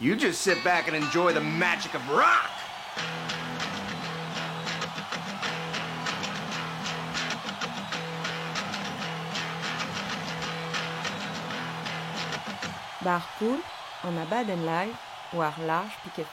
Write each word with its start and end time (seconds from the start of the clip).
You 0.00 0.16
just 0.16 0.40
sit 0.40 0.64
back 0.64 0.88
and 0.88 0.96
enjoy 0.96 1.34
the 1.34 1.42
magic 1.42 1.92
of 1.92 2.00
rock. 2.08 2.50
Barpool, 13.04 13.60
en 14.04 14.16
a 14.16 14.24
baden 14.24 14.64
live, 14.64 14.96
ou 15.34 15.42
ar 15.42 15.54
large 15.66 15.92
piquet 16.02 16.32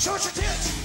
Show 0.00 0.12
your 0.12 0.18
tits! 0.18 0.79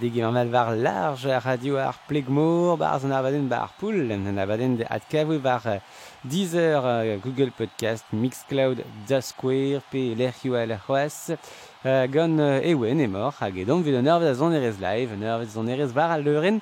deg 0.00 0.16
an 0.22 0.32
malvar 0.32 0.74
large 0.76 1.32
radio 1.44 1.76
ar 1.82 1.96
plegmor 2.08 2.76
barz 2.78 3.04
an 3.04 3.12
avaden 3.12 3.48
ba 3.50 3.62
ar 3.66 3.72
poul 3.80 4.12
an 4.14 4.38
avaden 4.38 4.76
de 4.78 4.84
at 4.88 5.04
kavou 5.10 5.38
var 5.38 5.80
Deezer, 6.24 7.20
Google 7.22 7.52
Podcast, 7.56 8.04
Mixcloud, 8.12 8.82
Da 9.08 9.20
Square, 9.20 9.82
pe 9.90 10.14
l'erchio 10.18 10.54
a 10.54 10.64
l'erchoaz 10.66 11.36
gant 11.84 12.40
ewen 12.66 13.00
emor 13.00 13.34
hag 13.40 13.58
edom 13.62 13.82
vid 13.86 14.00
an 14.00 14.10
ervez 14.14 14.42
an 14.42 14.56
erez 14.58 14.80
live 14.82 15.12
an 15.14 15.22
ervez 15.22 15.56
an 15.56 15.68
erez 15.68 15.92
var 15.94 16.10
al 16.10 16.22
leuren 16.26 16.60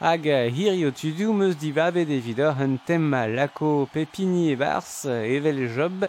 hag 0.00 0.28
hirio 0.52 0.90
tudu 0.92 1.32
meus 1.32 1.56
de 1.56 2.20
vidor 2.20 2.54
un 2.60 2.76
tema 2.86 3.26
lako 3.26 3.88
pepini 3.92 4.52
e 4.52 4.56
bars 4.56 5.06
evel 5.06 5.68
job 5.74 6.04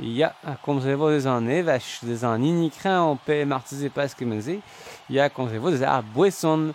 Ya, 0.00 0.30
komz 0.64 0.86
vo 0.96 1.10
ez 1.12 1.26
an 1.28 1.50
evech, 1.52 1.98
ez 2.08 2.22
an 2.24 2.40
inikren 2.40 3.02
an 3.10 3.18
pe 3.20 3.42
martize 3.44 3.90
pas 3.92 4.14
kemeze, 4.16 4.62
ya 5.12 5.28
komz 5.28 5.52
vo 5.60 5.68
ez 5.68 5.82
ar 5.84 6.06
boesson 6.14 6.70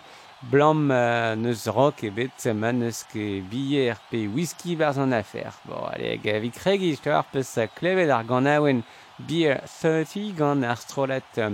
blam 0.46 0.92
euh, 0.94 1.34
neus 1.34 1.66
rock 1.66 2.04
e 2.06 2.12
bet 2.14 2.46
neus 2.54 3.02
ke 3.10 3.42
bille 3.50 3.96
pe 4.12 4.28
whisky 4.28 4.76
barz 4.76 4.98
an 4.98 5.12
afer. 5.12 5.50
Bon, 5.64 5.88
ale 5.90 6.20
gavi 6.22 6.52
kregi, 6.54 6.94
jte 6.94 7.10
ar 7.10 7.26
peus 7.32 7.50
sa 7.50 7.66
klevet 7.66 8.14
ar 8.14 8.22
gant 8.22 8.46
aouen 8.46 8.84
beer 9.18 9.58
30 9.80 10.34
gant 10.38 10.62
ar 10.62 10.78
strolet 10.78 11.42
euh, 11.42 11.50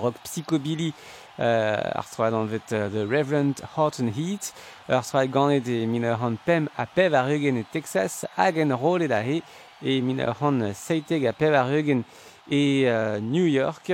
rock 0.00 0.16
psychobilly 0.24 0.94
euh, 1.40 1.76
ar 1.76 2.08
strolet 2.08 2.40
an 2.40 2.48
vet 2.48 2.72
uh, 2.72 2.88
The 2.88 3.04
Reverend 3.04 3.60
Hot 3.76 4.00
and 4.00 4.16
Heat, 4.16 4.54
ar 4.88 5.04
strolet 5.04 5.28
gant 5.28 5.52
e 5.52 5.60
de 5.60 5.82
miner 5.84 6.16
an 6.16 6.40
pem 6.46 6.72
a 6.78 6.86
pev 6.86 7.12
ar 7.12 7.28
eugen 7.28 7.60
e 7.60 7.68
Texas 7.68 8.24
hag 8.38 8.56
en 8.56 8.72
rolet 8.72 9.12
a 9.12 9.20
he, 9.20 9.42
e 9.82 10.00
min 10.00 10.20
a 10.20 10.34
c'hant 10.34 10.72
seiteg 10.74 11.26
a 11.26 11.32
pev 11.32 11.54
ar 11.54 11.72
eugen 11.72 12.02
e 12.50 12.86
uh, 12.86 13.20
New 13.20 13.46
York. 13.46 13.92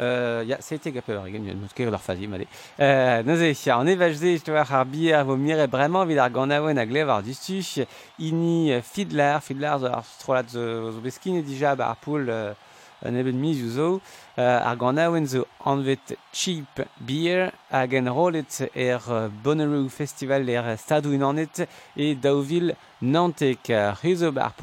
Euh, 0.00 0.44
ya, 0.46 0.56
seiteg 0.62 0.96
a 0.96 1.02
pev 1.02 1.18
ar 1.18 1.26
eugen, 1.28 1.44
n'eus 1.44 1.74
ket 1.74 1.88
ur 1.90 1.98
fazi, 1.98 2.28
male. 2.28 2.46
Euh, 2.80 3.22
Neuze, 3.22 3.52
an 3.74 3.90
evaj 3.90 4.14
ze, 4.16 4.36
j'toar 4.38 4.72
ar 4.72 4.86
bier, 4.88 5.24
vo 5.24 5.36
mire 5.36 5.66
bremañ 5.68 6.06
vid 6.08 6.22
ar 6.22 6.30
ganaouen 6.32 6.78
a 6.78 6.86
glev 6.86 7.10
ar 7.10 7.22
distuch, 7.26 7.84
ini 8.18 8.80
fidlar, 8.86 9.42
fidlar 9.44 9.80
zo 9.82 9.92
ar 9.92 10.06
strolat 10.16 10.48
zo, 10.54 10.90
zo 10.94 11.04
beskine 11.04 11.44
dija 11.44 11.76
ba 11.76 11.92
ar 11.92 12.00
poul... 12.00 12.28
Euh, 12.28 12.54
an 13.02 13.16
ebet 13.20 13.34
mi 13.34 13.52
zo 13.54 14.00
ar 14.36 14.76
ganaouenn 14.76 15.26
zo 15.28 15.44
anvet 15.70 16.16
cheap 16.32 16.82
beer 17.06 17.52
hag 17.70 17.92
en 17.98 18.08
rolet 18.08 18.60
er 18.74 19.00
Bonnaroo 19.42 19.88
Festival 19.88 20.48
er 20.48 20.76
stadou 20.78 21.12
inanet 21.12 21.66
e 21.96 22.14
daouvil 22.14 22.74
nantek 23.00 23.72
rezo 24.02 24.32
bar 24.32 24.54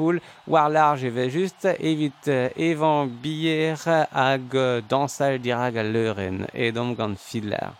war 0.46 0.70
large 0.70 1.08
eve 1.08 1.30
just 1.32 1.66
evit 1.66 2.28
evan 2.56 3.10
bier 3.22 3.78
hag 4.12 4.52
dansal 4.90 5.40
dirag 5.42 5.76
a 5.78 5.84
leuren 5.84 6.46
e 6.54 6.72
dom 6.72 6.96
gant 6.96 7.20
filar. 7.20 7.74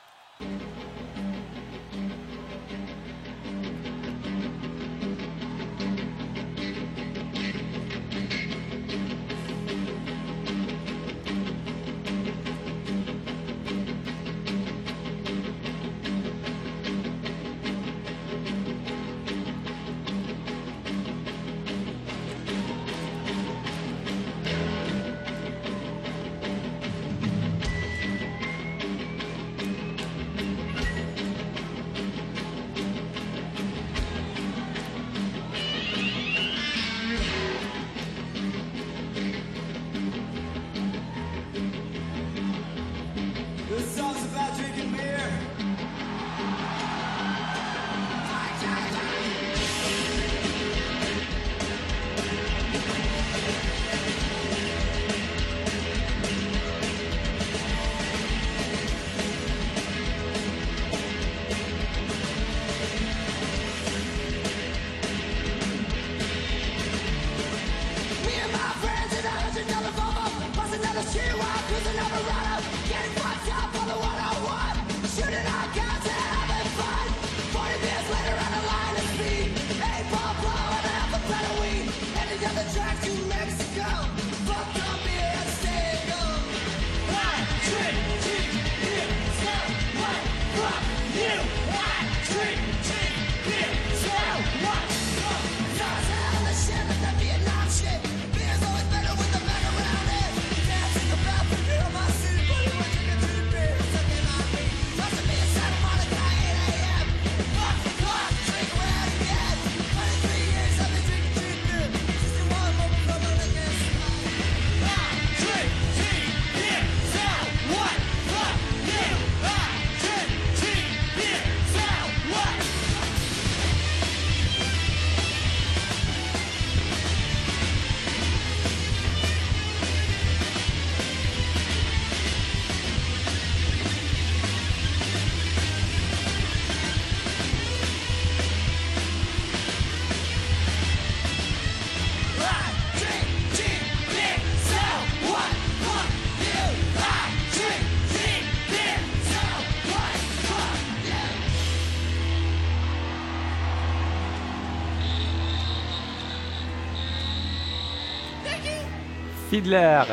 Kidler 159.58 160.06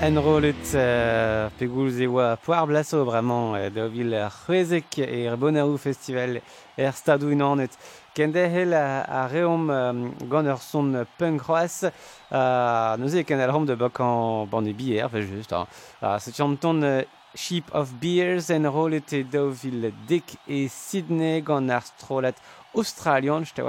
Enrolet 0.00 0.54
euh, 0.74 1.50
pegoulz 1.58 1.98
e 2.00 2.06
oa 2.08 2.38
poar 2.40 2.64
blaso 2.66 3.02
bramañ 3.04 3.58
euh, 3.58 3.68
da 3.68 3.84
vil 3.92 4.14
c'hwezek 4.32 5.02
e 5.04 5.26
er 5.26 5.36
bonaou 5.36 5.76
festival 5.76 6.38
er 6.78 6.94
stadou 6.96 7.28
inanet 7.28 7.76
kende 8.16 8.46
hel 8.48 8.72
a, 8.72 9.04
a 9.04 9.26
reom 9.28 9.68
um, 9.68 10.00
gant 10.32 10.48
ur 10.48 10.62
son 10.64 11.04
punk 11.18 11.44
roas 11.44 11.76
uh, 11.84 12.96
neuze 12.96 13.26
ken 13.28 13.44
al 13.44 13.52
rom 13.52 13.68
de 13.68 13.76
bok 13.76 14.00
an 14.00 14.72
e 14.72 14.72
bier 14.72 15.12
fe 15.12 15.26
just 15.28 15.52
hein. 15.52 15.68
Uh, 16.00 16.16
se 16.16 16.32
chanton 16.32 16.80
uh, 16.80 17.02
Sheep 17.34 17.68
of 17.74 17.92
Beers 18.00 18.48
enrolet 18.48 19.12
e 19.12 19.24
da 19.28 19.44
vil 19.44 19.92
Dick 20.08 20.38
e 20.48 20.68
Sydney 20.72 21.42
gant 21.44 21.68
ar 21.68 21.84
strolet 21.84 22.40
australian, 22.74 23.44
je 23.44 23.54
te 23.54 23.62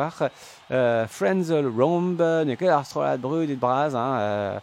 euh, 0.72 1.08
Frenzel 1.08 1.68
Romb, 1.68 2.20
ne 2.20 2.56
ket 2.56 2.70
ar 2.70 2.86
strolat 2.86 3.18
brud 3.18 3.50
et 3.50 3.56
braz, 3.56 3.96
hein, 3.96 4.20
euh, 4.20 4.60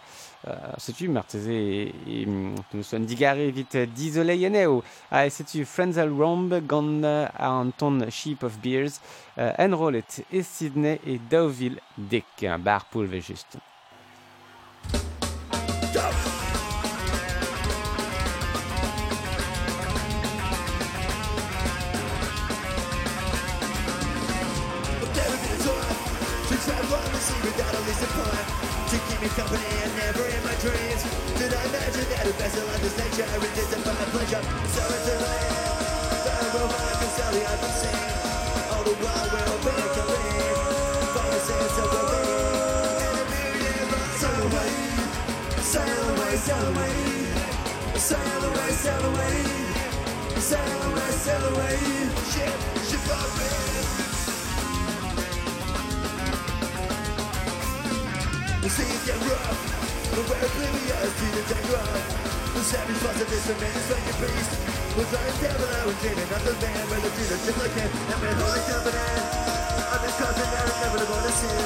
euh, 0.48 0.72
setu 0.78 1.08
marteze 1.08 1.48
e, 1.50 1.92
e 2.06 2.24
nous 2.26 2.82
son 2.82 3.00
digare 3.00 3.50
vit 3.50 3.76
dizoleien 3.94 4.54
eo. 4.54 4.82
A 5.10 5.28
setu 5.30 5.64
Frenzel 5.64 6.12
Romb 6.12 6.54
gant 6.66 7.02
uh, 7.02 7.26
an 7.38 7.72
ton 7.76 8.08
Sheep 8.10 8.44
of 8.44 8.58
Beers, 8.62 9.00
uh, 9.36 9.52
enrolet 9.58 10.22
e 10.30 10.42
Sydney 10.42 11.00
e 11.04 11.18
Deauville 11.18 11.80
Dick, 11.96 12.46
bar 12.58 12.86
poulve 12.90 13.20
to 27.96 28.96
keep 29.08 29.20
me 29.22 29.28
company 29.28 29.64
and 29.82 29.92
never 29.96 30.24
in 30.28 30.42
my 30.44 30.54
dreams. 30.60 31.02
Did 31.38 31.54
I 31.54 31.64
imagine 31.64 32.06
that 32.12 32.26
a 32.28 32.32
vessel 32.36 32.68
of 32.68 32.80
this 32.84 32.96
nature 32.98 33.24
resisted 33.40 33.84
by 33.84 33.94
pleasure 34.12 34.42
so 34.68 34.82
it's 34.84 35.08
a 35.08 35.16
land 35.24 35.56
will 36.52 36.68
rock 36.68 37.00
and 37.00 37.12
all 38.72 38.84
the 38.84 38.94
while 39.00 39.28
we'll 39.32 39.58
be 39.64 39.76
coming. 39.96 40.56
By 41.16 41.24
the 41.32 41.40
sense 41.40 41.78
of 41.80 41.88
the 41.94 42.02
and 43.00 43.16
a 43.16 44.04
sail 44.20 44.40
away 44.44 44.72
sail 45.72 46.04
away 46.12 46.36
sail 46.36 46.66
away. 46.72 46.96
Sail 47.96 48.42
away 48.44 48.70
sail 48.84 49.04
away. 49.10 49.36
Sail 50.36 50.82
away 50.90 51.10
sail 51.24 51.44
away. 51.54 51.78
Ship 52.30 52.65
The 58.66 58.82
seas 58.82 59.06
get 59.06 59.14
rough 59.30 59.62
The 60.10 60.26
we're 60.26 60.42
oblivious 60.42 61.12
to 61.14 61.26
the 61.38 61.54
rough 61.70 62.02
The 62.50 62.62
savage 62.66 62.98
parts 62.98 63.22
of 63.22 63.30
this 63.30 63.46
tremendous 63.46 63.86
fucking 63.86 64.18
beast. 64.18 64.50
Was 64.98 65.06
I 65.14 65.22
a 65.22 65.32
devil 65.38 65.70
I 65.70 65.86
was 65.86 65.94
dreaming 66.02 66.26
of 66.34 66.42
the 66.42 66.54
man 66.58 66.82
Where 66.90 66.98
the 66.98 67.10
Jesus 67.14 67.46
just 67.46 67.58
like 67.62 67.70
him 67.78 67.86
And 67.86 68.18
my 68.18 68.32
holy 68.34 68.62
covenant 68.66 69.22
I'm 69.86 70.02
just 70.02 70.18
causing 70.18 70.50
that 70.50 70.66
inevitable 70.66 71.14
to 71.14 71.32
sin 71.38 71.62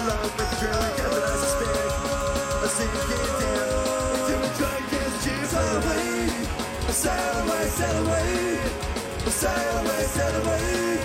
Along 0.00 0.20
with 0.24 0.36
the 0.40 0.46
devil 0.64 1.20
I 1.20 1.34
suspect. 1.44 1.92
I 2.00 2.66
see 2.72 2.88
you 2.88 3.02
get 3.04 3.32
down. 3.36 4.00
Into 4.24 4.34
a 4.40 4.48
drunk 4.56 4.84
dance 4.96 5.16
cheer 5.20 5.44
Sail 5.44 5.76
away 5.76 6.24
Sail 6.88 7.36
away, 7.36 7.64
sail 7.68 7.96
away. 8.00 8.64
Sail 9.28 9.76
away, 9.76 10.02
sail 10.08 10.34
away. 10.40 11.04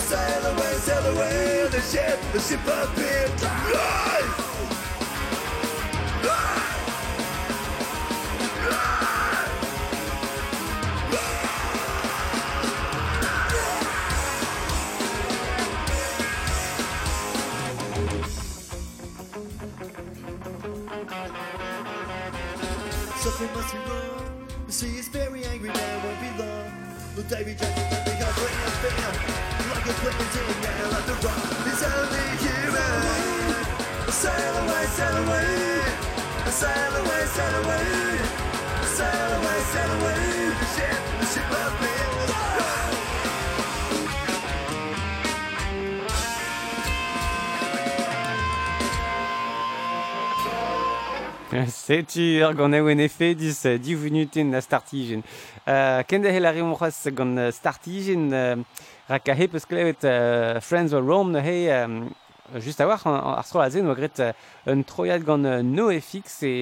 Sail 0.00 0.44
away, 0.48 0.72
sail 0.80 1.04
away. 1.12 1.68
The 1.68 1.80
ship, 1.84 2.16
the 2.32 2.40
ship 2.40 2.64
up 2.72 2.88
in 2.96 3.28
life 3.76 4.41
is 25.64 25.70
very 25.70 25.70
angry 25.70 25.70
now, 25.70 26.04
won't 26.04 26.20
be 26.20 26.30
long. 26.42 26.72
Will 27.16 27.22
Davy 27.24 27.54
Johnson 27.54 27.84
can 27.90 28.04
be 28.04 28.22
our 28.22 28.32
grand 28.32 28.72
fan? 28.82 29.14
Like 29.70 29.86
a 29.86 29.94
in 30.02 30.58
now, 30.62 30.90
like 30.90 31.06
the 31.06 31.14
rock 31.26 31.66
is 31.66 31.82
only 31.82 32.26
human. 32.42 33.02
Eh? 33.04 34.10
Sail 34.10 34.54
away, 34.62 34.84
sail 34.86 35.16
away. 35.16 35.82
Sail 36.50 36.92
away, 36.96 37.22
sail 37.26 37.54
away. 37.62 38.18
Sail 38.96 39.32
away, 39.38 39.60
sail 39.72 39.90
away. 39.98 40.22
The 40.60 40.66
ship, 40.74 40.98
the 41.20 41.26
ship 41.26 41.50
of 41.50 41.80
me. 41.80 42.01
Setu 51.68 52.40
ur 52.40 52.54
gant 52.56 52.72
ewen 52.72 53.00
efe 53.04 53.34
dis 53.36 53.58
uh, 53.68 54.44
na 54.44 54.60
startijen. 54.60 55.22
Uh, 55.66 56.00
Kende 56.08 56.32
hel 56.32 56.46
ar 56.48 56.56
c'hoaz 56.56 57.12
gant 57.12 57.52
startijen 57.52 58.32
uh, 58.32 58.56
rak 59.08 59.28
a 59.28 59.34
he 59.34 59.48
peus 59.48 59.66
klevet 59.68 60.00
Friends 60.62 60.94
of 60.94 61.04
Rome 61.04 61.32
ne 61.32 61.40
he 61.40 61.68
um, 61.70 62.14
just 62.60 62.80
a 62.80 62.86
war 62.86 62.98
ar 63.06 63.44
stro 63.44 63.60
a 63.60 63.70
zen 63.70 63.86
oa 63.86 63.94
gret 63.94 64.20
un 64.66 64.82
troiad 64.84 65.24
gant 65.24 65.46
NoFX 65.64 66.42
e 66.44 66.52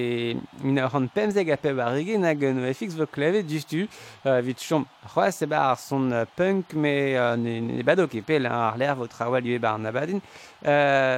min 0.63 0.79
a 0.79 0.87
ran 0.87 1.07
pemzeg 1.09 1.51
a 1.51 1.57
peb 1.57 1.79
ar 1.79 1.93
rege 1.95 2.17
nag 2.17 2.39
NoFX 2.39 2.95
vo 2.99 3.05
klevet 3.05 3.49
justu 3.49 3.87
uh, 4.25 4.39
vit 4.41 4.59
chom 4.59 4.85
c'hoaz 5.13 5.41
e 5.43 5.47
bar 5.51 5.71
ar 5.71 5.77
son 5.77 6.11
punk 6.35 6.73
me 6.73 6.95
ne 7.37 7.83
bado 7.83 8.07
ket 8.07 8.25
pel 8.25 8.47
ar 8.47 8.77
ler 8.77 8.95
vo 8.95 9.07
trawal 9.07 9.45
yue 9.45 9.59
bar 9.59 9.79
nabadin 9.79 10.21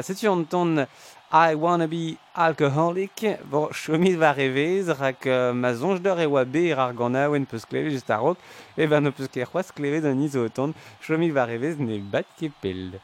setu 0.01 0.31
an 0.31 0.45
ton 0.45 0.87
I 1.33 1.55
wanna 1.55 1.87
be 1.87 2.15
alcoholic 2.35 3.25
bo 3.49 3.69
chomit 3.73 4.15
va 4.15 4.33
revez 4.33 4.89
rak 4.99 5.25
ma 5.53 5.73
zonj 5.73 6.01
d'or 6.05 6.21
e 6.21 6.27
oa 6.29 6.45
be 6.45 6.71
ar 6.73 6.93
ganaouen 6.93 7.45
peus 7.49 7.65
kleve 7.65 7.89
just 7.89 8.09
a 8.09 8.17
rok 8.21 8.37
e 8.77 8.85
ben 8.85 9.03
no 9.03 9.11
peus 9.11 9.27
ket 9.27 9.49
c'hoaz 9.49 9.73
kleve 9.73 10.01
d'un 10.01 10.21
izo 10.21 10.45
otan 10.45 10.73
chomit 11.01 11.33
va 11.33 11.45
revez 11.49 11.77
ne 11.79 11.97
bat 11.99 12.25
ket 12.37 12.53
pel 12.61 12.99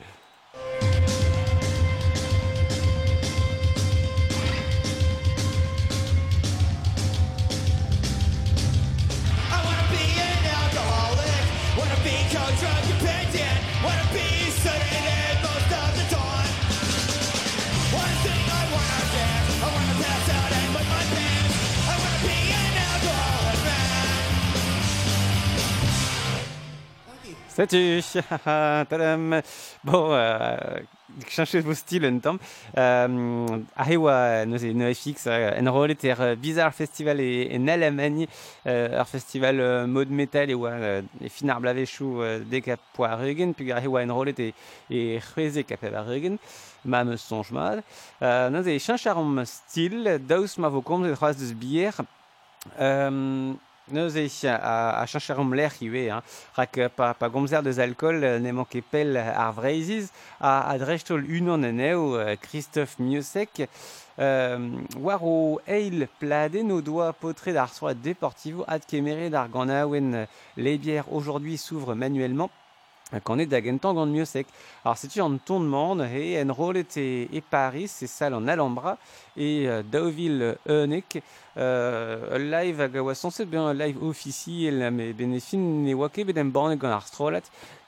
Salut 27.67 28.01
Bon, 29.83 30.13
euh, 30.13 30.57
changer 31.27 31.59
vos 31.59 31.73
styles 31.73 32.05
un 32.05 32.19
temps. 32.19 32.37
Euh, 32.77 33.47
Ahewa, 33.75 34.45
nous 34.45 34.57
c'est 34.59 34.73
no 34.73 34.93
FX, 34.93 35.27
en 35.27 35.73
rôle 35.73 35.91
était 35.91 36.35
Bizarre 36.37 36.73
Festival 36.73 37.19
et 37.19 37.51
en 37.59 37.67
Allemagne, 37.67 38.27
un 38.65 39.03
festival 39.03 39.59
euh, 39.59 39.87
mode 39.87 40.09
metal 40.09 40.49
et 40.49 40.53
wa 40.53 40.69
euh, 40.69 41.01
et 41.21 41.27
finar 41.27 41.59
blavechou 41.59 42.21
euh, 42.21 42.39
poa 42.93 43.15
Rügen, 43.17 43.53
puis 43.53 43.73
Ahewa 43.73 44.03
en 44.05 44.15
rôle 44.15 44.29
était 44.29 44.53
et 44.89 45.19
chrézé 45.19 45.65
qu'à 45.65 45.75
à 45.93 46.01
Rügen, 46.01 46.37
ma 46.85 47.03
me 47.03 47.17
songe 47.17 47.51
mal. 47.51 47.83
Euh, 48.21 48.49
nous 48.49 48.63
c'est 48.63 48.79
chancharom 48.79 49.43
style, 49.43 50.21
daus 50.25 50.57
ma 50.57 50.69
vokom, 50.69 51.05
c'est 51.05 51.13
trois 51.15 51.33
de 51.33 51.53
bière. 51.53 51.99
Euh, 52.79 53.53
Neus 53.91 54.15
eich 54.17 54.45
a, 54.45 54.99
a 55.01 55.05
chancharom 55.05 55.53
l'air 55.53 55.73
iwe, 55.81 56.09
hein. 56.11 56.21
rak 56.55 56.77
euh, 56.77 56.89
pa, 56.89 57.13
pa 57.13 57.29
gomzer 57.29 57.63
deus 57.63 57.79
alcool 57.81 58.23
euh, 58.23 58.39
ne 58.39 58.51
manke 58.51 58.83
pel 58.91 59.17
ar 59.17 59.53
vreiziz, 59.57 60.11
a, 60.39 60.69
a 60.69 60.77
drechtol 60.77 61.25
unan 61.25 61.65
en 61.65 61.79
eo 61.79 62.15
euh, 62.15 62.35
Christophe 62.41 62.99
Miosek, 62.99 63.67
euh, 64.19 64.69
war 64.97 65.23
o 65.23 65.59
eil 65.67 66.07
pladen 66.19 66.71
o 66.71 66.81
doa 66.81 67.13
potre 67.13 67.53
d'ar 67.53 67.71
Deportivo 67.95 68.65
ad 68.67 68.85
kemere 68.85 69.29
d'ar 69.29 69.49
euh, 69.55 70.25
les 70.57 70.77
bières 70.77 71.11
aujourd'hui 71.11 71.57
s'ouvrent 71.57 71.95
manuellement, 71.95 72.49
qu'on 73.23 73.39
est 73.39 73.47
d'agentan 73.47 73.93
gant 73.93 74.05
mieux 74.05 74.25
sec. 74.25 74.45
Alors 74.85 74.97
c'est 74.97 75.19
en 75.19 75.37
tournement 75.37 75.97
et 76.03 76.41
en 76.43 76.53
rôle 76.53 76.77
et 76.95 77.43
Paris, 77.49 77.87
c'est 77.87 78.07
ça 78.07 78.29
en 78.29 78.47
Alhambra 78.47 78.97
et 79.39 79.67
euh, 79.67 79.81
Dauville 79.81 80.57
Eunek 80.67 81.23
euh, 81.57 82.37
live 82.37 82.89
c'est 83.31 83.45
bien 83.45 83.73
live 83.73 84.03
officiel 84.03 84.91
mais 84.91 85.13
bénéfin 85.13 85.57
ne 85.57 85.93
wake 85.95 86.25
bedem 86.25 86.51
borne 86.51 86.75
gant 86.75 86.99
strolat 86.99 87.41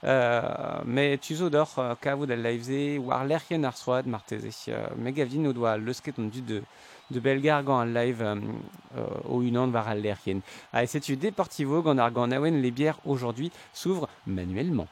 euh, 0.04 0.42
mais 0.86 1.18
tu 1.20 1.36
zo 1.36 1.50
d'or 1.50 1.76
euh, 1.78 1.94
kavou 2.02 2.26
da 2.26 2.36
live 2.36 3.00
war 3.06 3.26
lerchen 3.26 3.66
ar 3.66 3.76
strolat 3.78 4.04
marteze 4.04 4.66
euh, 4.70 4.88
mais 4.98 5.12
gavin 5.12 5.46
o 5.46 5.54
doa 5.54 5.78
leusket 5.78 6.18
on 6.18 6.28
du 6.28 6.42
de 6.42 6.64
de 7.12 7.20
Belgar 7.20 7.86
live 7.86 8.22
euh, 8.22 8.36
euh, 8.98 9.06
au 9.30 9.42
unan 9.42 9.68
var 9.68 9.88
al 9.90 10.02
lerchen. 10.02 10.42
Tu 11.04 11.18
Deportivo 11.18 11.82
gant 11.82 11.98
ar 11.98 12.12
awen 12.18 12.62
les 12.62 12.72
bières 12.72 13.00
aujourd'hui 13.06 13.52
s'ouvrent 13.74 14.08
manuellement. 14.26 14.88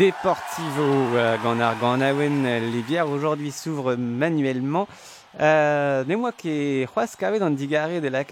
Deportivo 0.00 1.14
euh, 1.14 1.36
Ganarganawen 1.44 2.70
Livière 2.72 3.06
aujourd'hui 3.10 3.50
s'ouvre 3.50 3.96
manuellement. 3.96 4.88
Euh, 5.38 6.04
moi 6.16 6.32
qui 6.32 6.86
dans 7.38 7.50
Digaré 7.50 8.00
de 8.00 8.08
la 8.08 8.24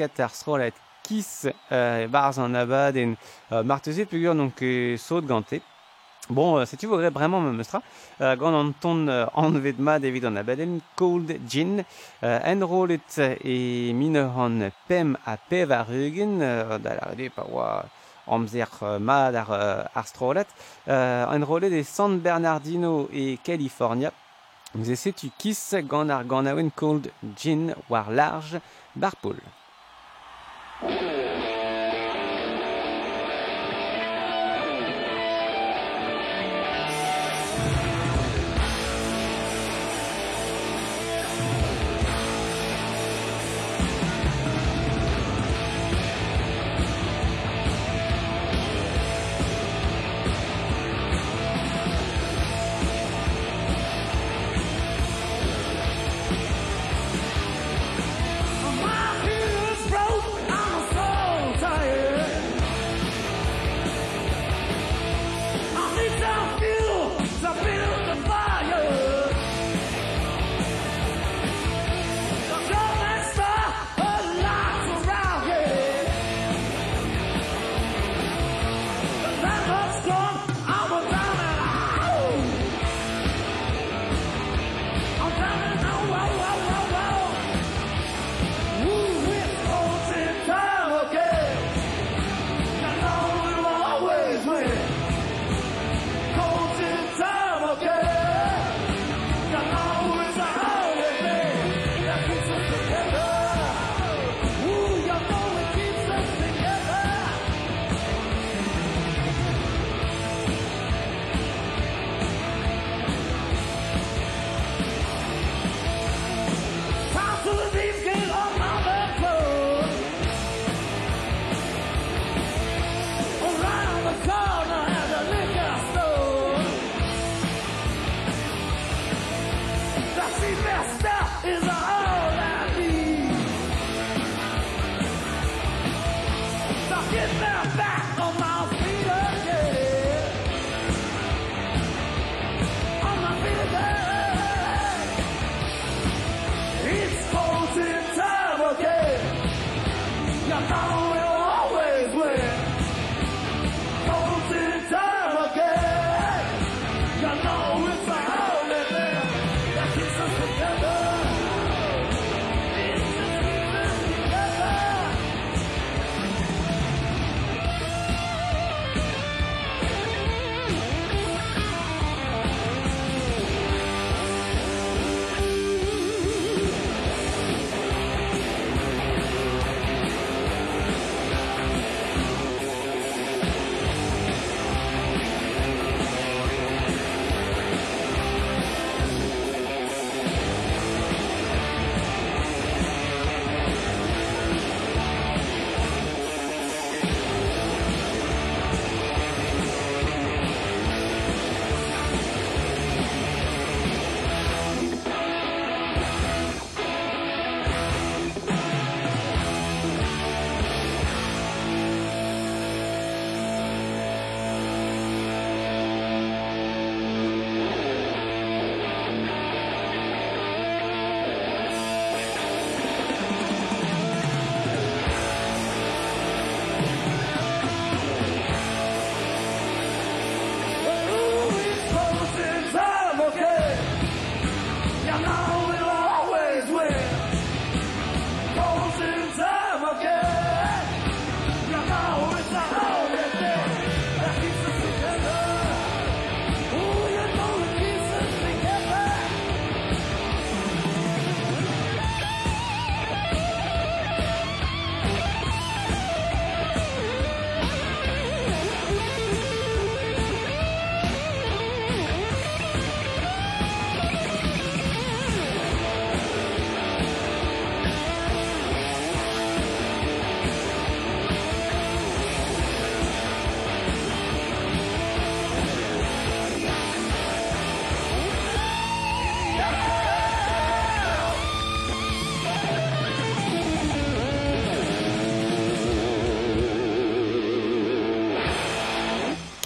Kiss 1.03 1.47
euh, 1.71 2.09
Bars 2.09 2.39
en 2.39 2.55
Abad 2.55 2.97
et 2.97 3.15
Martezé 3.51 4.07
Pugur 4.07 4.35
donc 4.35 4.65
saut 4.97 5.21
Ganté. 5.21 5.61
Bon, 6.31 6.65
si 6.65 6.79
tu 6.79 6.87
voudrais 6.87 7.11
vraiment 7.11 7.43
me 7.43 7.53
mostrer, 7.53 7.81
quand 8.19 8.55
on 8.55 8.73
David 10.01 10.25
en 10.25 10.37
cold 10.97 11.39
gin, 11.47 11.85
enrollet 12.23 12.99
et 13.45 13.93
mineur 13.93 14.39
en 14.39 14.71
pem 14.89 15.19
à 15.27 15.37
pevarugen, 15.37 16.39
d'aller 16.79 17.17
des 17.17 17.29
parois 17.29 17.85
om 18.29 18.47
zich 18.47 18.83
euh, 18.83 18.99
ma 18.99 19.31
dar 19.33 19.51
euh, 19.51 19.85
arstrolet. 19.95 20.47
Euh, 20.89 21.27
Enrolé 21.27 21.71
des 21.71 21.85
San 21.85 22.19
Bernardino 22.19 23.09
et 23.13 23.39
California. 23.43 24.13
Nous 24.75 24.91
essayons 24.91 25.15
tu 25.17 25.31
kiss 25.39 25.75
gant 25.83 26.09
ar 26.11 26.25
gant 26.25 26.45
cold 26.77 27.11
gin 27.37 27.75
war 27.89 28.11
large 28.11 28.61
barpool. 28.95 29.37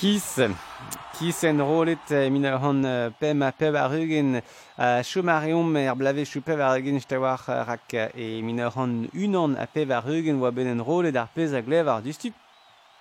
Kiss. 0.03 0.41
Kiss 1.15 1.45
en 1.45 1.61
rolet 1.63 2.11
min 2.11 2.45
a 2.45 2.57
hon 2.59 2.83
pem 3.21 3.43
a 3.47 3.53
pev 3.55 3.77
ar 3.79 3.93
eugen 3.95 4.41
a 4.77 4.99
chomareom 5.07 5.77
er 5.79 5.95
blave 5.95 6.25
chou 6.27 6.43
pev 6.43 6.59
ar 6.59 6.75
eugen 6.81 6.99
stawar 6.99 7.39
rak 7.69 7.95
e 7.95 8.43
min 8.43 8.59
a 8.59 8.67
hon 8.75 9.07
unan 9.15 9.55
a 9.55 9.69
pev 9.71 9.93
ar 9.95 10.11
eugen 10.11 10.43
oa 10.43 10.51
ben 10.51 10.73
en 10.73 10.83
rolet 10.83 11.15
ar 11.15 11.31
pez 11.37 11.55
a 11.55 11.63
glev 11.63 11.87
ar 11.87 12.03
dustup 12.03 12.35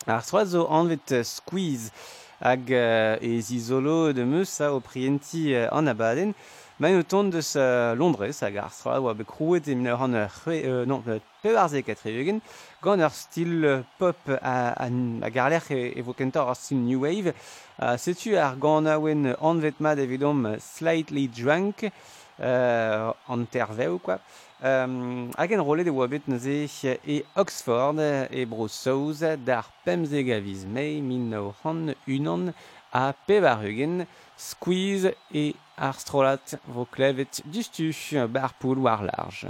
ar 0.06 0.22
soazo 0.22 0.68
anvet 0.70 1.26
squeeze 1.26 1.90
hag 2.38 2.70
e 2.70 3.34
zizolo 3.42 4.14
de 4.14 4.22
meus 4.22 4.62
a 4.62 4.70
o 4.70 4.80
prienti 4.80 5.56
an 5.58 5.90
abaden. 5.90 6.36
Men 6.82 6.98
o 6.98 7.04
ton 7.04 7.28
deus 7.30 7.52
uh, 7.62 7.94
Londres 7.94 8.40
hag 8.42 8.56
ar 8.58 8.72
stra 8.74 8.96
oa 8.98 9.12
bekrouet 9.14 9.68
e 9.70 9.76
mineur 9.78 10.02
an 10.02 10.16
ur 10.18 10.38
euh, 10.50 10.80
non, 10.90 11.04
peuarze 11.44 11.84
katreugen 11.86 12.40
gant 12.82 13.04
ur 13.06 13.14
stil 13.14 13.52
uh, 13.70 13.84
pop 14.00 14.18
a, 14.34 14.56
a, 14.74 14.88
a 14.90 15.30
garlec'h 15.30 15.70
e, 15.76 15.92
e 15.94 16.02
vo 16.02 16.16
kentor 16.18 16.50
ar 16.50 16.58
stil 16.58 16.82
New 16.82 17.04
Wave. 17.06 17.36
Uh, 17.78 17.94
Setu 18.02 18.34
ar 18.34 18.58
gant 18.58 18.90
aouen 18.90 19.30
anvetma 19.38 19.94
evidom 19.94 20.56
Slightly 20.58 21.28
Drunk 21.30 21.86
euh, 21.86 23.14
an 23.30 23.46
terveo, 23.46 24.02
quoi. 24.02 24.18
Um, 24.66 25.30
hag 25.38 25.54
en 25.54 25.62
rolet 25.62 25.86
e 25.86 25.94
oa 25.94 26.10
bet 26.10 26.26
neuze 26.26 26.98
e 27.06 27.22
Oxford 27.38 28.02
e 28.34 28.50
bro 28.50 28.66
saouz 28.66 29.22
d'ar 29.46 29.70
pemze 29.86 30.26
gaviz 30.26 30.66
mei 30.66 30.98
min 31.06 31.30
unan 31.30 32.56
a 32.92 33.14
pevar 33.14 33.62
eugen, 33.70 34.08
squeeze 34.36 35.14
e 35.32 35.54
Arstrolath, 35.82 36.60
Voclev 36.68 37.20
et 37.20 37.42
Distu, 37.46 37.92
Barpool 38.30 38.78
ou 38.78 38.86
large. 38.86 39.48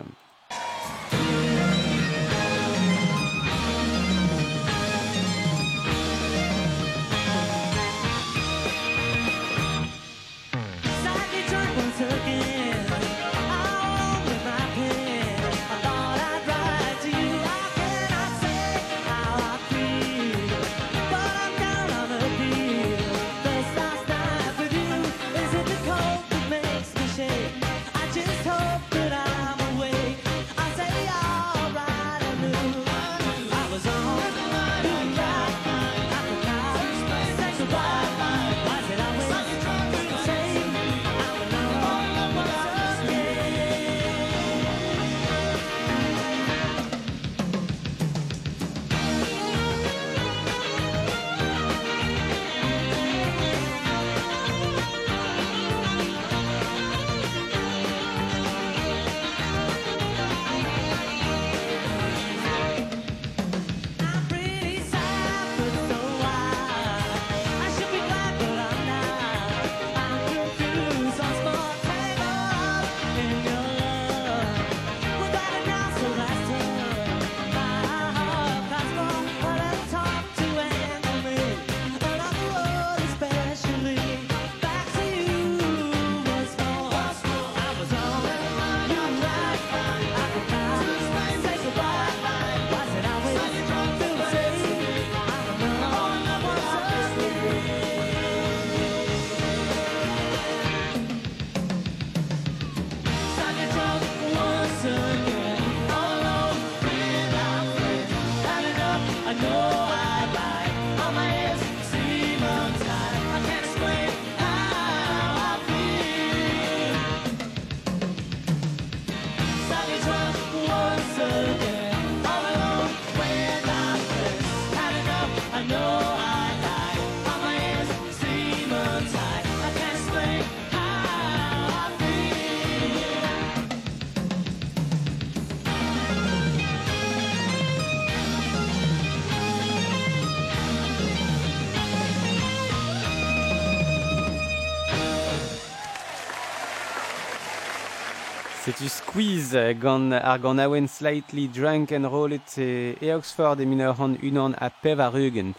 Squeeze 149.12 149.76
gant 149.76 150.14
ar 150.14 150.38
gant 150.40 150.62
awen 150.64 150.88
slightly 150.88 151.50
drunk 151.50 151.92
and 151.92 152.06
rollet 152.08 152.54
e, 152.58 152.96
e 152.96 153.10
Oxford 153.12 153.60
e 153.60 153.66
mineur 153.68 154.00
an 154.00 154.14
unan 154.24 154.56
a 154.56 154.70
pev 154.70 155.02
a 155.04 155.10
rugen. 155.12 155.50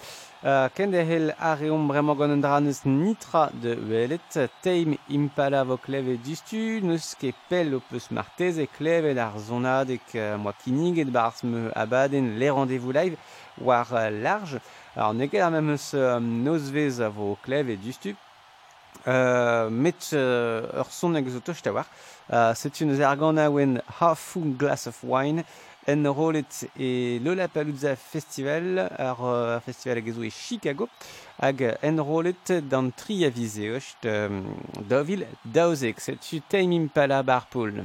Uh, 0.40 0.70
kende 0.72 1.02
hel 1.04 1.34
a 1.36 1.50
reom 1.60 1.84
bremañ 1.90 2.16
gant 2.16 2.32
an 2.32 2.40
dranus 2.40 2.80
nitra 2.86 3.50
de 3.52 3.76
welet, 3.90 4.38
teim 4.64 4.96
impala 5.10 5.66
vo 5.68 5.76
kleve 5.76 6.16
distu, 6.24 6.80
neus 6.80 7.12
ket 7.20 7.36
pel 7.50 7.76
o 7.76 7.82
peus 7.90 8.08
martez 8.08 8.56
e 8.56 8.64
klevet 8.78 9.20
ar 9.20 9.36
zonadek 9.36 10.16
uh, 10.16 10.38
moa 10.40 10.56
kiniget 10.64 11.12
barz 11.12 11.44
me 11.44 11.68
abaden 11.76 12.38
le 12.40 12.48
rendez-vous 12.48 12.96
live 12.96 13.20
war 13.60 13.84
uh, 13.92 14.08
large. 14.08 14.64
Ar 14.96 15.12
neget 15.12 15.44
ar 15.44 15.52
memeus 15.52 15.92
um, 15.92 16.40
nozvez 16.48 17.04
a 17.04 17.12
vo 17.12 17.34
kleve 17.44 17.76
distu, 17.76 18.16
Euh, 19.08 19.68
met 19.68 19.94
euh, 20.12 20.62
ur 20.78 20.86
son 20.90 21.14
exoto 21.16 21.52
war. 21.72 21.86
Euh, 22.32 22.52
C'est 22.54 22.80
une 22.80 22.94
zargana 22.94 23.50
ouen 23.50 23.80
half 24.00 24.36
glass 24.56 24.86
of 24.86 25.02
wine 25.02 25.42
en 25.88 26.12
rolet 26.12 26.68
e 26.78 27.18
Lollapalooza 27.18 27.96
Festival 27.96 28.78
ar 28.78 29.18
uh, 29.20 29.60
festival 29.60 29.96
hag 29.98 30.08
e 30.08 30.30
Chicago 30.30 30.88
hag 31.40 31.76
en 31.82 31.98
rolet 31.98 32.62
d'an 32.62 32.92
tri 32.92 33.24
avizeocht 33.24 34.06
um, 34.06 34.44
dovil 34.88 35.26
daozek 35.44 35.98
setu 35.98 36.40
taimim 36.48 36.88
pala 36.88 37.24
barpoul. 37.24 37.82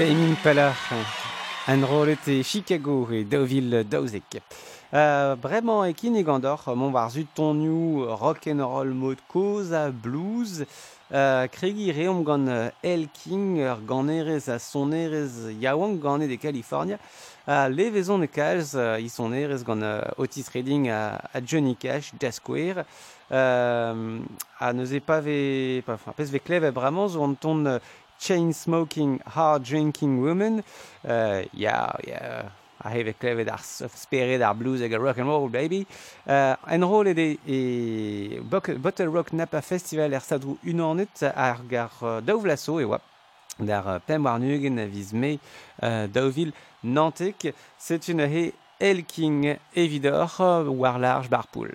Taimim 0.00 0.34
Palach, 0.42 0.94
an 1.66 1.84
rolet 1.84 2.26
e 2.26 2.42
Chicago 2.42 3.06
e 3.12 3.22
daouvil 3.22 3.84
daouzek. 3.84 4.40
Euh, 4.94 5.36
bremañ 5.36 5.90
e 5.90 5.92
kin 5.92 6.16
e 6.16 6.22
gandor, 6.22 6.58
mon 6.74 6.90
war 6.90 7.10
zut 7.10 7.28
tonioù 7.34 8.06
roll 8.08 8.94
mod 8.94 9.18
koz 9.28 9.72
a 9.72 9.90
blues, 9.90 10.64
euh, 11.12 11.46
kregi 11.48 11.92
reom 11.92 12.24
gant 12.24 12.48
El 12.82 13.08
King, 13.12 13.58
ur 13.58 13.78
ganerez 13.86 14.48
a 14.48 14.58
sonerez 14.58 15.52
yaouang 15.60 16.00
gane 16.00 16.26
de 16.26 16.36
California, 16.36 16.98
a 17.46 17.68
levezon 17.68 18.20
de 18.20 18.26
kalz, 18.26 18.74
uh, 18.74 18.96
ison 18.98 19.32
erez 19.34 19.62
gant 19.64 19.82
Otis 20.16 20.48
Redding 20.48 20.88
a, 20.88 21.20
a 21.34 21.40
Johnny 21.44 21.76
Cash, 21.76 22.12
Jazz 22.18 22.36
Square, 22.36 22.84
euh, 23.32 24.18
a 24.58 24.72
neuze 24.72 25.00
pa 25.00 25.20
ve, 25.20 25.82
pa, 25.84 25.98
pa 25.98 26.12
pez 26.12 26.30
ve 26.30 26.40
klev 26.40 26.64
e 26.64 26.70
bramañ 26.72 27.08
zo 27.08 27.22
an 27.22 27.34
ton 27.34 27.80
chain-smoking, 28.20 29.20
hard-drinking 29.26 30.20
woman. 30.22 30.62
Uh, 31.04 31.42
yeah, 31.52 31.90
yeah. 32.06 32.50
a 32.82 32.88
heve 32.88 33.12
klevet 33.20 33.48
ar 33.52 33.60
speret 33.92 34.40
ar 34.40 34.54
blues 34.56 34.80
hag 34.80 34.94
rock 34.96 35.18
and 35.18 35.28
roll 35.28 35.50
baby 35.52 35.86
uh, 36.26 36.56
en 36.66 36.84
rol 36.88 37.10
e, 37.12 37.38
e 37.46 38.40
Bottle 38.40 39.10
Rock 39.12 39.34
Napa 39.34 39.60
Festival 39.60 40.14
er 40.16 40.24
sadrou 40.24 40.56
unanet 40.64 41.26
ar 41.34 41.60
gar 41.68 41.92
uh, 42.00 42.20
daouvlaso 42.24 42.78
e 42.80 42.88
oa 42.88 43.00
d'ar 43.58 43.86
uh, 43.86 43.98
pem 44.00 44.24
war 44.24 44.40
nugen 44.40 44.80
a 44.80 44.86
viz 44.88 45.12
me 45.12 45.34
uh, 45.36 46.06
daouvil 46.08 46.54
nantek 46.82 47.52
c'est 47.76 48.08
une 48.08 48.24
he 48.24 48.52
Elking 48.80 49.58
Evidor 49.76 50.30
war 50.70 50.98
large 50.98 51.28
barpoul. 51.28 51.68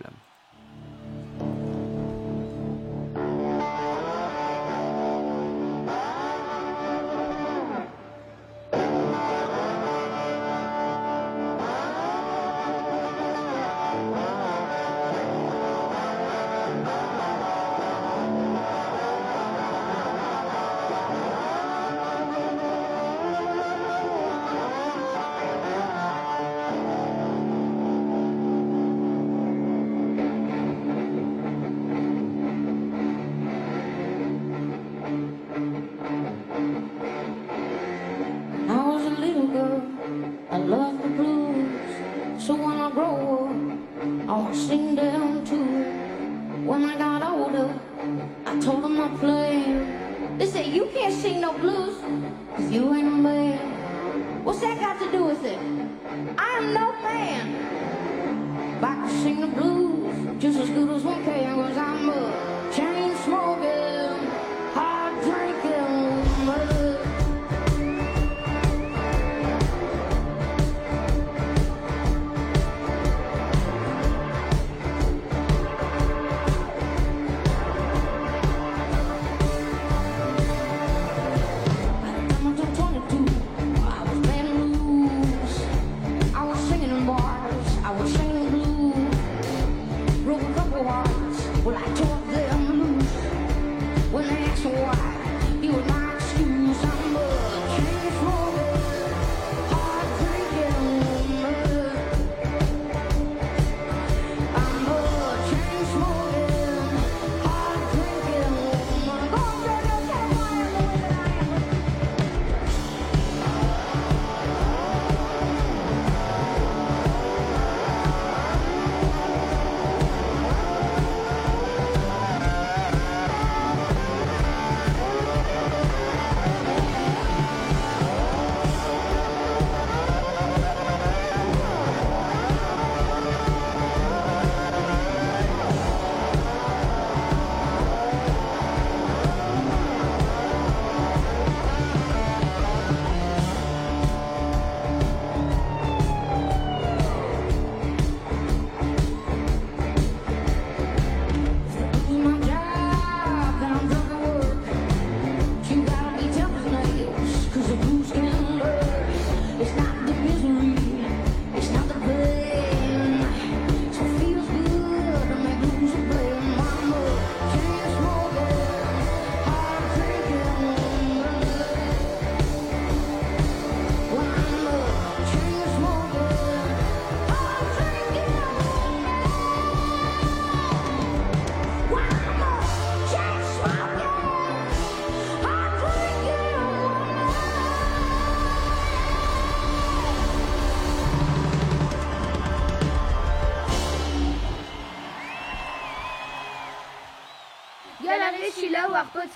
os 60.56 60.70
gurus 60.70 61.04
vão 61.04 61.25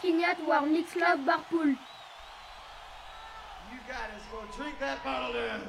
Pignat 0.10 0.40
War 0.48 0.66
Mix 0.66 0.96
Barpool. 0.96 1.78
You 3.70 3.78
drink 4.58 4.80
that 4.80 5.04
bottle 5.04 5.34
down. 5.34 5.62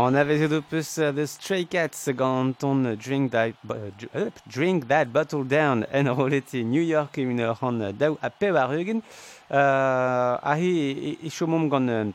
On 0.00 0.14
avait 0.14 0.38
eu 0.38 0.62
plus 0.62 0.98
uh, 0.98 1.12
The 1.12 1.26
Stray 1.26 1.64
Cats 1.64 2.08
gant 2.10 2.62
on 2.62 2.94
Drink 2.94 3.32
That, 3.32 3.54
uh, 3.68 4.30
drink 4.46 4.86
that 4.86 5.06
Bottle 5.06 5.42
Down 5.42 5.86
en 5.92 6.04
rolete 6.04 6.62
New 6.62 6.82
York 6.82 7.18
e 7.18 7.24
min 7.24 7.40
ur 7.40 7.58
an 7.62 7.80
daou 7.98 8.16
a 8.22 8.30
pevar 8.30 8.70
eugen. 8.78 9.02
Uh, 9.50 10.38
ahi 10.40 10.70
e, 10.70 10.92
e, 10.92 11.18
e 11.26 11.30
chomom 11.30 11.68
gant 11.68 12.14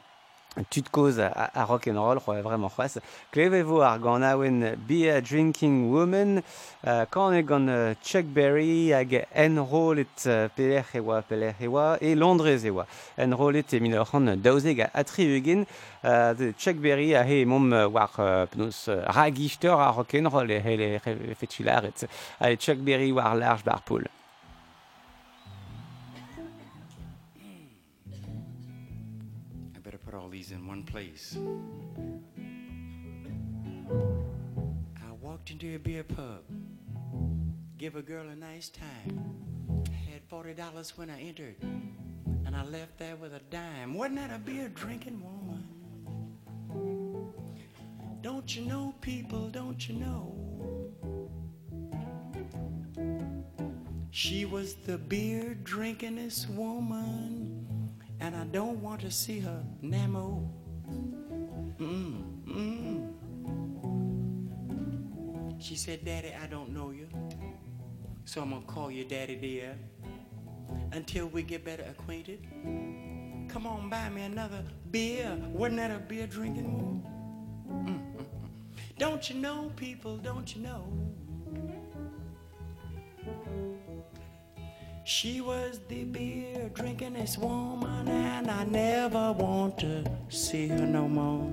tud 0.69 0.89
koz 0.91 1.19
a, 1.19 1.49
a 1.53 1.65
rock 1.65 1.87
and 1.87 1.97
roll 1.97 2.19
c'hoa 2.19 2.41
vraiment 2.41 2.69
c'hoaz. 2.69 2.99
Klevevo 3.31 3.81
ar 3.81 3.99
gant 3.99 4.23
aouen 4.23 4.75
Be 4.87 5.09
a 5.09 5.21
Drinking 5.21 5.91
Woman. 5.91 6.43
Uh, 6.85 7.05
kan 7.09 7.33
e 7.33 7.41
gant 7.41 7.69
uh, 7.69 7.93
Chuck 8.03 8.25
Berry 8.25 8.91
hag 8.91 9.25
enrolet 9.33 10.27
uh, 10.27 10.49
peler 10.55 10.85
ewa 10.93 11.21
peler 11.21 11.55
ewa 11.61 11.97
e 12.01 12.13
Londrez 12.15 12.65
ewa 12.65 12.85
enrolet 13.17 13.73
e 13.73 13.79
min 13.79 13.93
ur 13.93 14.05
c'hant 14.05 14.35
daouzeg 14.43 14.81
a 14.81 14.89
atriugen 14.93 15.65
uh, 16.03 16.33
de 16.33 16.53
Chuck 16.57 16.75
Berry 16.75 17.13
a 17.13 17.23
he 17.23 17.45
mom 17.45 17.71
uh, 17.71 17.87
war 17.87 18.09
uh, 18.17 18.45
pneus 18.47 18.87
uh, 18.87 19.05
ragichter 19.15 19.71
a 19.71 19.91
rock 19.91 20.13
and 20.13 20.31
roll 20.31 20.51
e 20.51 20.59
hele 20.59 20.95
e, 20.95 21.01
e, 21.05 21.35
e, 21.39 22.49
e 22.51 22.55
Chuck 22.57 22.77
Berry 22.83 23.11
war 23.11 23.35
large 23.35 23.63
bar 23.63 23.81
poul 23.85 24.03
place. 30.93 31.35
I 34.95 35.11
walked 35.23 35.49
into 35.49 35.73
a 35.73 35.79
beer 35.79 36.03
pub, 36.03 36.43
give 37.79 37.95
a 37.95 38.03
girl 38.03 38.29
a 38.29 38.35
nice 38.35 38.69
time. 38.69 39.19
Had 40.07 40.21
forty 40.29 40.53
dollars 40.53 40.95
when 40.95 41.09
I 41.09 41.19
entered, 41.19 41.55
and 42.45 42.53
And 42.53 42.61
I 42.61 42.65
left 42.65 42.99
there 42.99 43.15
with 43.15 43.33
a 43.33 43.39
dime. 43.49 43.95
Wasn't 43.95 44.17
that 44.17 44.31
a 44.31 44.37
beer 44.37 44.69
drinking 44.69 45.19
woman? 45.23 45.63
Don't 48.21 48.55
you 48.55 48.65
know, 48.65 48.93
people, 49.01 49.49
don't 49.49 49.89
you 49.89 49.95
know? 49.95 50.35
She 54.11 54.45
was 54.45 54.75
the 54.75 54.99
beer 54.99 55.57
drinkingest 55.63 56.47
woman, 56.51 57.65
and 58.19 58.35
I 58.35 58.43
don't 58.45 58.79
want 58.83 59.01
to 59.01 59.09
see 59.09 59.39
her 59.39 59.63
Namo. 59.81 60.47
Mm, 61.79 62.43
mm. 62.47 63.13
She 65.61 65.75
said, 65.75 66.03
Daddy, 66.05 66.33
I 66.41 66.47
don't 66.47 66.69
know 66.69 66.91
you, 66.91 67.07
so 68.25 68.41
I'm 68.41 68.49
gonna 68.51 68.65
call 68.65 68.91
you 68.91 69.05
Daddy 69.05 69.35
dear 69.35 69.75
until 70.91 71.27
we 71.27 71.43
get 71.43 71.63
better 71.63 71.83
acquainted. 71.83 72.45
Come 73.49 73.67
on, 73.67 73.89
buy 73.89 74.09
me 74.09 74.23
another 74.23 74.63
beer. 74.91 75.37
Wasn't 75.51 75.77
that 75.77 75.91
a 75.91 75.99
beer 75.99 76.27
drinking 76.27 76.73
woman? 76.73 77.03
Mm, 77.69 77.87
mm, 77.87 78.17
mm. 78.17 78.49
Don't 78.97 79.29
you 79.29 79.35
know, 79.35 79.71
people, 79.75 80.17
don't 80.17 80.55
you 80.55 80.61
know? 80.61 81.02
She 85.05 85.41
was 85.41 85.81
the 85.89 86.05
beer 86.05 86.71
drinkingest 86.73 87.37
woman, 87.37 88.07
and 88.07 88.49
I 88.49 88.63
never 88.63 89.33
want 89.33 89.77
to 89.79 90.05
see 90.29 90.69
her 90.69 90.85
no 90.85 91.09
more. 91.09 91.51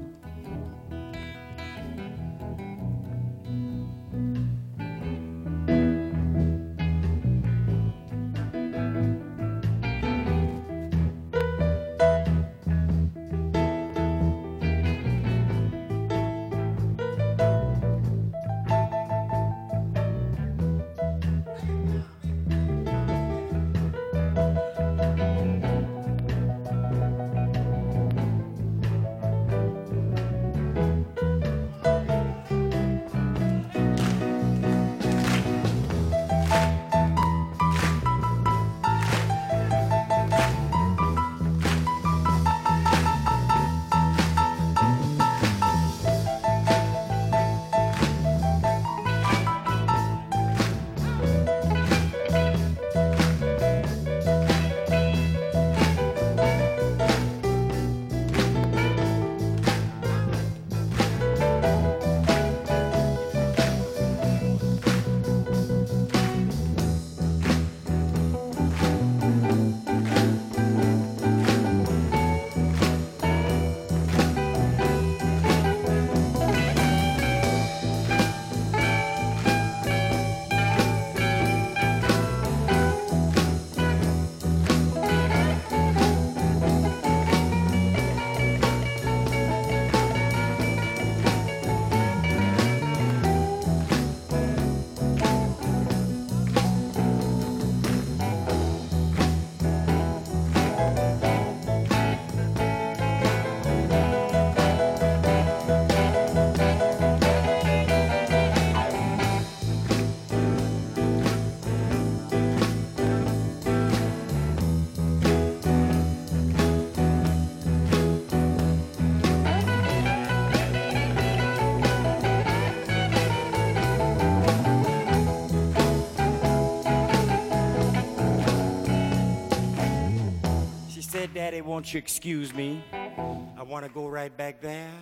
Daddy, 131.50 131.62
won't 131.62 131.92
you 131.92 131.98
excuse 131.98 132.54
me? 132.54 132.80
I 132.92 133.64
want 133.64 133.84
to 133.84 133.90
go 133.90 134.06
right 134.06 134.30
back 134.36 134.60
there. 134.60 134.92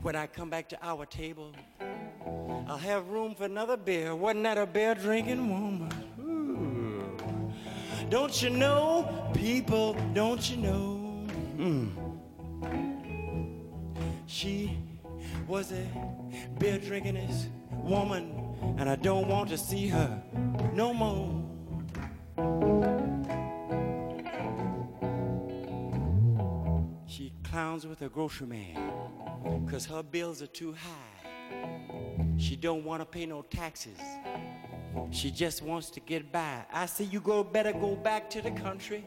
When 0.00 0.16
I 0.16 0.26
come 0.26 0.48
back 0.48 0.70
to 0.70 0.78
our 0.80 1.04
table, 1.04 1.52
I'll 2.66 2.78
have 2.78 3.06
room 3.08 3.34
for 3.34 3.44
another 3.44 3.76
beer. 3.76 4.16
Wasn't 4.16 4.42
that 4.44 4.56
a 4.56 4.64
beer 4.64 4.94
drinking 4.94 5.50
woman? 5.50 5.92
Ooh. 6.22 7.18
Don't 8.08 8.40
you 8.40 8.48
know, 8.48 9.30
people, 9.34 9.94
don't 10.14 10.50
you 10.50 10.56
know? 10.56 11.26
Mm. 11.58 11.90
She 14.26 14.78
was 15.46 15.70
a 15.70 15.86
beer 16.58 16.78
drinkingest 16.78 17.48
woman, 17.70 18.56
and 18.78 18.88
I 18.88 18.96
don't 18.96 19.28
want 19.28 19.50
to 19.50 19.58
see 19.58 19.86
her 19.88 20.22
no 20.72 20.94
more. 20.94 21.40
Clowns 27.50 27.84
with 27.84 27.98
her 27.98 28.08
grocery 28.08 28.46
man, 28.46 28.92
cause 29.68 29.84
her 29.84 30.04
bills 30.04 30.40
are 30.40 30.46
too 30.46 30.72
high. 30.72 32.38
She 32.38 32.54
don't 32.54 32.84
want 32.84 33.02
to 33.02 33.06
pay 33.06 33.26
no 33.26 33.42
taxes. 33.42 33.98
She 35.10 35.32
just 35.32 35.62
wants 35.62 35.90
to 35.90 36.00
get 36.00 36.30
by. 36.30 36.64
I 36.72 36.86
say 36.86 37.04
you 37.04 37.20
go 37.20 37.42
better 37.42 37.72
go 37.72 37.96
back 37.96 38.30
to 38.30 38.42
the 38.42 38.52
country. 38.52 39.04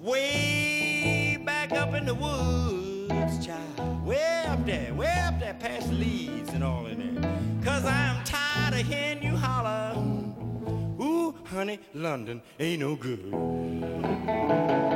Way 0.00 1.40
back 1.44 1.72
up 1.72 1.94
in 1.94 2.04
the 2.04 2.14
woods, 2.14 3.46
child. 3.46 4.04
Way 4.04 4.44
up 4.48 4.66
there, 4.66 4.92
way 4.92 5.14
up 5.24 5.38
there 5.38 5.54
past 5.54 5.88
the 5.88 5.94
leaves 5.94 6.50
and 6.50 6.64
all 6.64 6.86
in 6.86 7.20
there. 7.20 7.38
Cause 7.64 7.84
I'm 7.84 8.24
tired 8.24 8.74
of 8.74 8.86
hearing 8.86 9.22
you 9.22 9.36
holler. 9.36 9.94
Ooh, 11.00 11.34
honey, 11.44 11.78
London 11.94 12.42
ain't 12.58 12.80
no 12.80 12.96
good. 12.96 14.95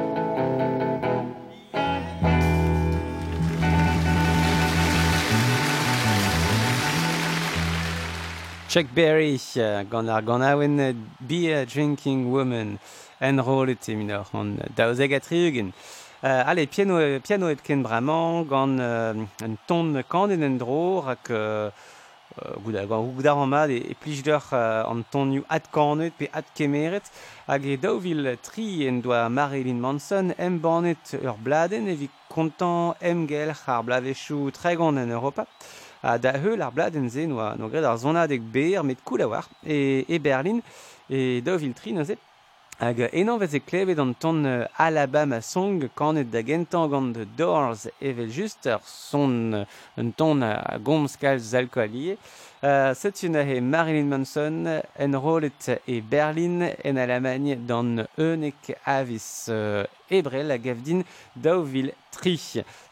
Chuck 8.71 8.87
Berry 8.95 9.37
gant 9.91 10.07
ar 10.07 10.23
gant 10.23 10.45
awen 10.47 10.77
Beer 11.19 11.67
Drinking 11.67 12.31
Woman 12.31 12.79
en 13.21 13.41
roll 13.43 13.75
te 13.75 13.97
minor 13.99 14.31
an 14.33 14.53
daouzeg 14.79 15.11
a 15.13 15.19
triugen. 15.19 15.73
Uh, 16.23 16.45
ale, 16.47 16.69
piano, 16.69 17.01
piano 17.19 17.49
et 17.51 17.65
ken 17.67 17.83
bramañ 17.83 18.47
gant 18.47 18.79
uh, 18.79 19.27
un 19.43 19.57
ton 19.67 20.01
kandet 20.09 20.47
en 20.47 20.55
dro 20.63 21.03
rak 21.03 21.33
uh, 21.35 21.73
goud 22.63 22.79
a 22.79 22.87
gant 22.87 23.11
goud 23.11 23.27
ar 23.27 23.43
amad 23.43 23.75
e, 23.75 23.81
e 23.91 23.99
plij 23.99 24.23
d'ur 24.23 24.39
uh, 24.55 24.87
an 24.87 25.03
tonioù 25.11 25.43
ad 25.51 25.67
kanet 25.75 26.15
pe 26.15 26.31
ad 26.31 26.55
kemeret 26.55 27.11
hag 27.51 27.67
e 27.67 27.75
daouvil 27.77 28.37
tri 28.39 28.87
en 28.87 29.03
doa 29.03 29.27
Marilyn 29.29 29.83
Manson 29.83 30.31
em 30.39 30.63
banet 30.63 31.19
ur 31.19 31.35
bladen 31.43 31.91
evit 31.91 32.15
kontant 32.31 32.95
em 33.03 33.27
gel 33.27 33.51
ar 33.67 33.83
blavechou 33.83 34.53
tre 34.55 34.79
en 34.79 35.11
Europa. 35.11 35.49
a 36.03 36.17
da 36.19 36.33
heul 36.33 36.63
ar 36.63 36.73
bladenn-se 36.73 37.27
noa, 37.27 37.55
no 37.59 37.69
gred 37.69 37.85
ar 37.85 37.99
zonadeg 37.99 38.43
ber 38.53 38.85
met 38.85 39.03
koul 39.05 39.23
a 39.23 39.29
war 39.29 39.47
e, 39.63 40.05
e 40.09 40.19
Berlin 40.19 40.63
e 41.09 41.41
daou 41.45 41.59
viltrin 41.59 42.01
no 42.01 42.05
zet 42.05 42.19
Hag 42.81 43.11
enan 43.13 43.39
klevet 43.67 43.99
an 43.99 44.15
ton 44.15 44.45
euh, 44.47 44.65
Alabama 44.79 45.43
Song 45.43 45.83
kanet 45.95 46.31
da 46.33 46.41
gentan 46.41 46.89
gant 46.89 47.13
de 47.13 47.27
Doors 47.37 47.89
evel 48.01 48.31
just 48.31 48.65
ur 48.65 48.81
son 48.87 49.53
euh, 49.53 49.65
un 49.99 50.11
ton 50.11 50.41
a 50.41 50.79
gomz 50.79 51.15
kalz 51.21 51.55
alkoalie. 51.55 52.17
Uh, 52.63 52.95
Setu 52.95 53.29
he 53.35 53.61
Marilyn 53.61 54.07
Manson 54.09 54.81
en 54.99 55.13
rolet 55.13 55.79
e 55.87 56.01
Berlin 56.01 56.71
en 56.83 56.97
Allemagne 56.97 57.59
dan 57.67 58.07
eunek 58.17 58.75
avis 58.87 59.51
uh, 59.51 59.85
ebrel 60.11 60.51
a 60.51 60.57
gav 60.57 60.81
din 60.83 61.05
daouvil 61.37 61.93
tri. 62.11 62.39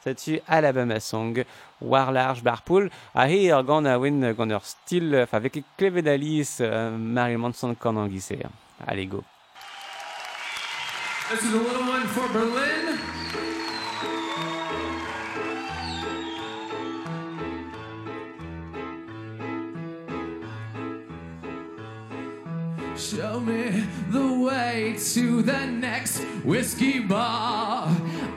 Setu 0.04 0.38
Alabama 0.46 1.00
Song 1.00 1.34
war 1.80 2.12
large 2.12 2.42
barpoul 2.42 2.90
a 3.14 3.26
he 3.26 3.50
ur 3.50 3.64
gant 3.64 3.86
a 3.86 3.96
oen 3.98 4.34
gant 4.34 4.52
ur 4.52 4.64
stil, 4.64 5.14
euh, 5.14 5.26
fa 5.26 5.40
vek 5.40 5.56
e 5.56 5.64
klevet 5.78 6.06
alice 6.12 6.60
uh, 6.60 6.90
Marilyn 6.90 7.40
Manson 7.40 7.74
kan 7.74 7.96
an 7.96 8.10
gise. 8.10 8.36
Allez 8.86 9.06
go. 9.06 9.24
This 11.30 11.44
is 11.44 11.52
a 11.52 11.58
little 11.58 11.82
one 11.82 12.06
for 12.06 12.26
Berlin. 12.28 12.98
Show 22.96 23.40
me 23.40 23.84
the 24.08 24.40
way 24.42 24.96
to 25.12 25.42
the 25.42 25.66
next 25.66 26.20
whiskey 26.44 27.00
bar. 27.00 27.94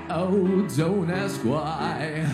Oh, 0.09 0.67
don't 0.75 1.09
ask 1.09 1.39
why. 1.45 2.27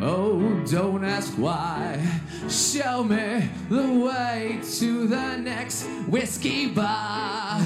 Oh, 0.00 0.62
don't 0.70 1.04
ask 1.04 1.32
why. 1.32 2.00
Show 2.48 3.02
me 3.02 3.48
the 3.68 3.92
way 3.92 4.60
to 4.78 5.08
the 5.08 5.36
next 5.38 5.86
whiskey 6.06 6.68
bar. 6.68 7.60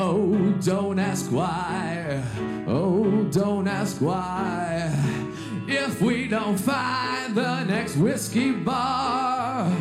Oh, 0.00 0.52
don't 0.64 1.00
ask 1.00 1.30
why. 1.32 2.22
Oh, 2.68 3.24
don't 3.32 3.66
ask 3.66 4.00
why. 4.00 4.94
If 5.66 6.00
we 6.00 6.28
don't 6.28 6.56
find 6.56 7.34
the 7.34 7.64
next 7.64 7.96
whiskey 7.96 8.52
bar, 8.52 9.72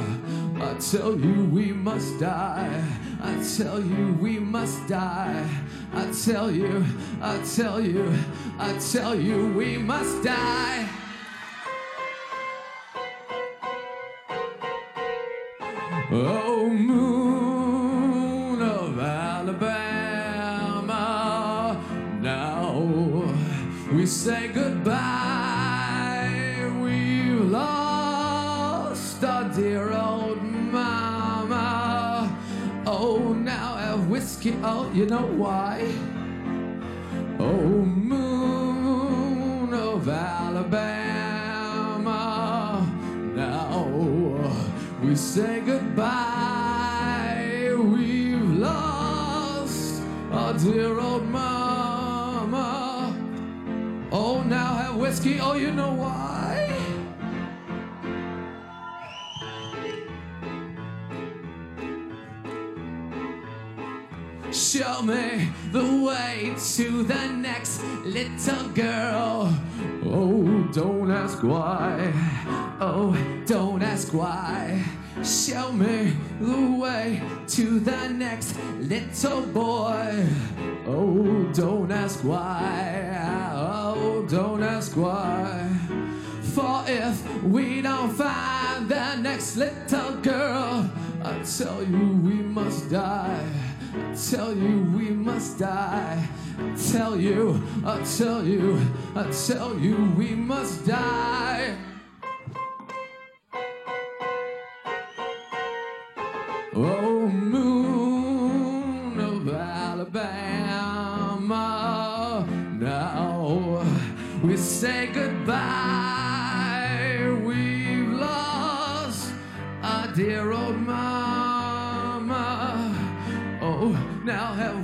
I 0.56 0.74
tell 0.80 1.20
you 1.20 1.46
we 1.46 1.72
must 1.72 2.20
die. 2.20 2.84
I 3.22 3.36
tell 3.58 3.80
you 3.80 4.18
we 4.20 4.40
must 4.40 4.88
die. 4.88 5.48
I 5.94 6.12
tell 6.26 6.50
you, 6.50 6.84
I 7.22 7.40
tell 7.56 7.80
you, 7.80 8.12
I 8.58 8.78
tell 8.92 9.14
you 9.14 9.54
we 9.54 9.78
must 9.78 10.24
die. 10.24 10.90
Oh, 16.10 16.47
have 34.52 34.56
whiskey. 34.56 34.60
Oh, 34.64 34.92
you 34.94 35.06
know 35.06 35.26
why? 35.38 35.88
Oh, 37.40 37.86
moon 37.86 39.74
of 39.74 40.08
Alabama, 40.08 41.66
now 43.36 43.88
uh, 44.44 44.54
we 45.04 45.16
say 45.16 45.62
goodbye. 45.62 46.06
We've 47.78 48.60
lost 48.60 50.02
our 50.32 50.54
dear 50.54 51.00
old 51.00 51.26
mama. 51.26 53.14
Oh, 54.12 54.42
now 54.44 54.76
have 54.76 54.96
whiskey. 54.96 55.40
Oh, 55.40 55.54
you 55.54 55.72
know 55.72 55.94
why? 55.94 56.27
Show 64.78 65.02
me 65.02 65.50
the 65.72 66.04
way 66.06 66.54
to 66.76 67.02
the 67.02 67.28
next 67.30 67.82
little 68.06 68.70
girl. 68.76 69.52
Oh, 70.06 70.70
don't 70.72 71.10
ask 71.10 71.42
why. 71.42 72.14
Oh, 72.80 73.18
don't 73.48 73.82
ask 73.82 74.14
why. 74.14 74.84
Show 75.24 75.72
me 75.72 76.14
the 76.40 76.78
way 76.80 77.24
to 77.48 77.80
the 77.80 78.10
next 78.10 78.56
little 78.80 79.42
boy. 79.48 80.28
Oh, 80.86 81.50
don't 81.56 81.92
ask 81.92 82.20
why. 82.24 83.54
Oh, 83.56 84.28
don't 84.30 84.62
ask 84.62 84.96
why. 84.96 85.72
For 86.54 86.84
if 86.86 87.44
we 87.46 87.82
don't 87.82 88.12
find 88.12 88.88
the 88.88 89.16
next 89.16 89.58
little 89.58 90.18
girl, 90.18 90.88
I 91.24 91.40
tell 91.40 91.82
you 91.82 92.10
we 92.22 92.36
must 92.44 92.92
die. 92.92 93.68
Tell 94.30 94.54
you 94.56 94.84
we 94.96 95.10
must 95.12 95.60
die. 95.60 96.28
Tell 96.92 97.20
you, 97.20 97.62
I 97.86 98.02
tell 98.18 98.46
you, 98.46 98.80
I 99.16 99.30
tell 99.32 99.78
you 99.78 99.96
we 100.18 100.36
must 100.36 100.86
die. 100.86 101.76
Oh, 106.74 107.28
moon 107.28 109.20
of 109.20 109.48
Alabama, 109.50 110.06
now 112.80 113.84
we 114.44 114.58
say 114.58 115.08
goodbye. 115.14 116.17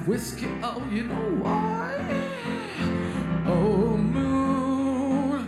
Whiskey. 0.05 0.47
Oh, 0.61 0.83
you 0.91 1.03
know 1.03 1.37
why? 1.41 1.95
Oh, 3.45 3.97
moon. 3.97 5.47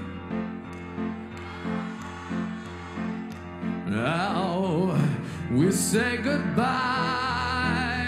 Now 3.88 4.98
we 5.52 5.72
say 5.72 6.18
goodbye. 6.18 8.08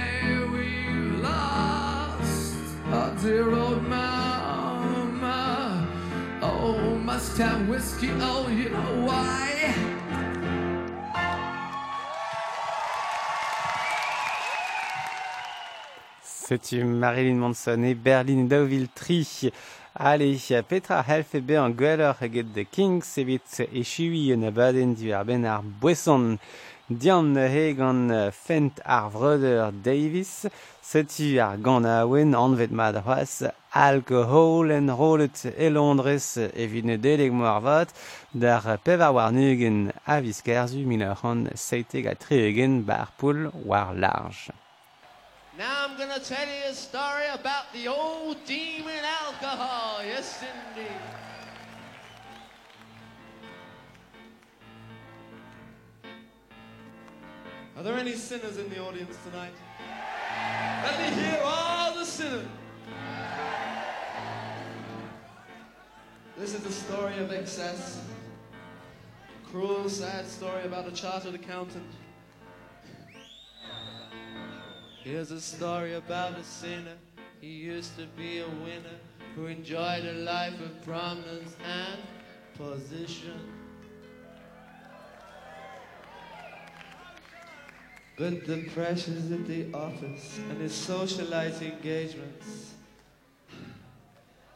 We've 0.51 1.21
lost 1.21 2.55
our 2.91 3.15
dear 3.15 3.51
old 3.51 3.83
mama. 3.83 5.87
Oh, 6.41 6.95
must 6.95 7.37
have 7.37 7.67
whiskey. 7.67 8.09
Oh, 8.19 8.47
you 8.47 8.69
know 8.69 9.05
why? 9.05 9.86
Setu 16.47 16.85
Marilyn 16.85 17.39
Manson 17.39 17.83
e 17.83 17.93
Berlin 17.93 18.47
Dauville 18.47 18.87
tri. 18.95 19.51
Ale, 19.93 20.37
Petra 20.69 21.03
Helfebe 21.03 21.57
an 21.59 21.73
gweller 21.75 22.15
eget 22.21 22.53
de 22.55 22.63
Kings 22.63 23.17
evit 23.17 23.59
e 23.59 23.83
chiwi 23.83 24.31
en 24.31 24.45
abaden 24.47 24.93
du 24.95 25.11
arben 25.11 25.43
ar 25.43 25.61
boesson. 25.81 26.37
Dian 26.89 27.35
he 27.35 27.73
gant 27.73 28.31
fent 28.31 28.79
ar 28.85 29.09
vreuder 29.09 29.73
Davis, 29.83 30.45
setu 30.81 31.35
ar 31.43 31.57
gant 31.57 31.83
aouen 31.85 32.31
anvet 32.33 32.71
mad 32.71 32.95
c'hoaz 33.03 33.51
alkohol 33.73 34.71
en 34.71 34.87
rolet 34.87 35.51
e 35.57 35.67
Londres 35.69 36.37
evit 36.37 36.85
ne 36.85 36.95
deleg 36.95 37.33
moar 37.33 37.59
vat 37.59 37.91
dar 38.31 38.77
pevar 38.85 39.11
war 39.11 39.33
nugen 39.33 39.91
a 40.05 40.21
viskerzu 40.21 40.85
minor 40.87 41.19
an 41.23 41.49
seiteg 41.55 42.07
a 42.07 42.15
tregen 42.15 42.85
bar 42.87 43.11
poul 43.17 43.51
war 43.65 43.91
large. 43.93 44.55
Now 45.57 45.87
I'm 45.87 45.97
gonna 45.97 46.19
tell 46.19 46.47
you 46.47 46.69
a 46.69 46.73
story 46.73 47.25
about 47.33 47.73
the 47.73 47.87
old 47.87 48.45
demon 48.45 49.03
alcohol. 49.23 50.03
Yes, 50.05 50.43
indeed. 50.75 50.91
Are 57.75 57.81
there 57.81 57.95
any 57.95 58.13
sinners 58.13 58.57
in 58.59 58.69
the 58.69 58.79
audience 58.79 59.17
tonight? 59.25 59.53
Let 60.83 60.99
me 60.99 61.23
hear 61.23 61.41
all 61.43 61.95
the 61.95 62.05
sinners. 62.05 62.45
This 66.37 66.53
is 66.53 66.61
the 66.61 66.71
story 66.71 67.17
of 67.17 67.33
excess. 67.33 67.99
A 69.43 69.49
cruel, 69.49 69.89
sad 69.89 70.27
story 70.27 70.65
about 70.65 70.87
a 70.87 70.91
chartered 70.91 71.33
accountant. 71.33 71.91
Here's 75.07 75.31
a 75.31 75.39
story 75.39 75.93
about 75.93 76.37
a 76.37 76.43
sinner. 76.43 76.97
He 77.39 77.47
used 77.47 77.97
to 77.97 78.05
be 78.17 78.39
a 78.39 78.47
winner 78.49 78.99
who 79.35 79.45
enjoyed 79.45 80.03
a 80.03 80.11
life 80.11 80.59
of 80.59 80.83
prominence 80.83 81.55
and 81.63 82.01
position. 82.57 83.39
But 88.17 88.45
the 88.45 88.63
pressures 88.73 89.31
at 89.31 89.47
the 89.47 89.73
office 89.73 90.39
and 90.49 90.59
his 90.59 90.73
socialite 90.73 91.61
engagements 91.61 92.73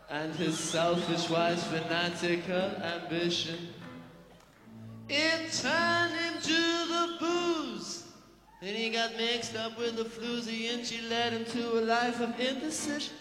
and 0.10 0.36
his 0.36 0.60
selfish 0.60 1.30
wise, 1.30 1.64
fanatical 1.64 2.76
ambition 2.84 3.70
it 5.08 5.66
Then 8.62 8.76
he 8.76 8.92
got 8.92 9.18
mixed 9.18 9.56
up 9.56 9.76
with 9.80 9.98
the 9.98 10.04
floozy 10.04 10.72
and 10.72 10.86
she 10.86 11.02
led 11.10 11.34
him 11.34 11.46
to 11.46 11.80
a 11.80 11.82
life 11.82 12.22
of 12.22 12.40
indecision. 12.40 13.16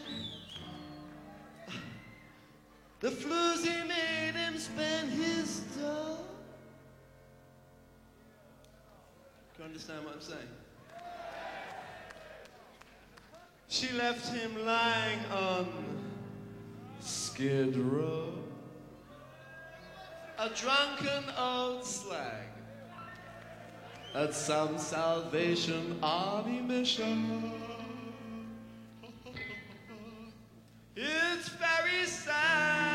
The 3.01 3.09
floozy 3.09 3.89
made 3.89 4.35
him 4.35 4.59
spend 4.59 5.11
his 5.11 5.61
dough. 5.79 6.19
You 9.59 9.65
understand 9.65 10.05
what 10.05 10.17
I'm 10.17 10.21
saying? 10.21 10.39
She 13.69 13.91
left 13.97 14.35
him 14.35 14.67
lying 14.67 15.21
on 15.33 15.69
Skid 17.01 17.77
Row. 17.77 18.35
A 20.39 20.51
drunken 20.51 21.25
old 21.39 21.87
slag 21.87 22.50
at 24.15 24.35
some 24.35 24.79
Salvation 24.79 25.99
Army 26.03 26.61
mission. 26.61 27.53
It's 30.97 31.49
very 31.49 32.07
sad. 32.07 32.90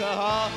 Alcohol? 0.00 0.50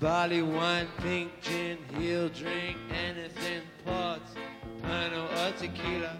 Barley 0.00 0.42
wine, 0.42 0.88
pink 0.98 1.30
gin, 1.40 1.78
he'll 1.98 2.28
drink 2.28 2.76
anything, 3.08 3.62
port, 3.84 4.20
pino 4.82 5.26
or 5.26 5.52
tequila. 5.58 6.16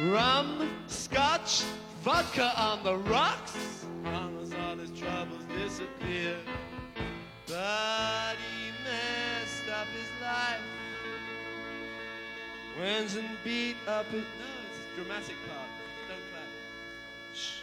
Rum, 0.00 0.70
scotch, 0.86 1.62
vodka 2.02 2.52
on 2.60 2.82
the 2.82 2.96
rocks. 2.96 3.86
Promise 4.02 4.52
all 4.54 4.76
his 4.76 4.90
troubles 4.90 5.44
disappear. 5.56 6.36
But 7.46 8.11
Went 12.82 13.14
and 13.14 13.28
beat 13.44 13.76
up 13.86 14.06
his. 14.06 14.22
No, 14.22 14.46
it's 14.66 14.80
a 14.80 14.96
dramatic 14.96 15.36
part. 15.48 15.70
Don't 16.08 16.24
clap. 16.32 16.50
Shh. 17.32 17.60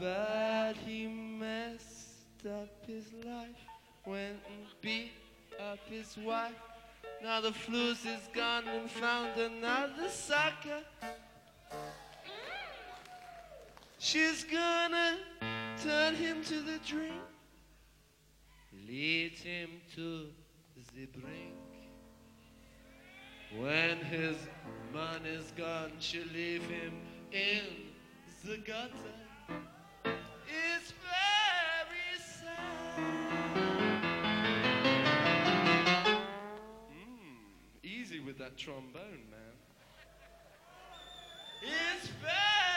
But 0.00 0.74
he 0.84 1.06
messed 1.06 2.44
up 2.44 2.84
his 2.84 3.04
life. 3.24 3.62
Went 4.04 4.40
and 4.48 4.66
beat 4.80 5.12
up 5.60 5.78
his 5.88 6.16
wife. 6.18 6.50
Now 7.22 7.40
the 7.40 7.52
flues 7.52 8.04
is 8.04 8.28
gone 8.34 8.66
and 8.66 8.90
found 8.90 9.38
another 9.38 10.08
sucker. 10.08 10.82
She's 14.00 14.42
gonna 14.42 15.18
turn 15.80 16.16
him 16.16 16.42
to 16.42 16.60
the 16.60 16.80
drink, 16.84 17.22
lead 18.88 19.34
him 19.34 19.80
to 19.94 20.26
the 20.96 21.06
brink. 21.06 21.57
When 23.56 23.96
his 23.98 24.36
money's 24.92 25.50
gone, 25.56 25.92
she'll 26.00 26.26
leave 26.34 26.62
him 26.64 26.92
in 27.32 27.62
the 28.44 28.58
gutter. 28.58 28.92
It's 30.46 30.92
very 30.92 32.18
sad. 32.20 32.98
Mm, 36.92 37.82
easy 37.82 38.20
with 38.20 38.36
that 38.38 38.58
trombone, 38.58 39.24
man. 39.30 39.56
It's 41.62 42.08
very 42.08 42.67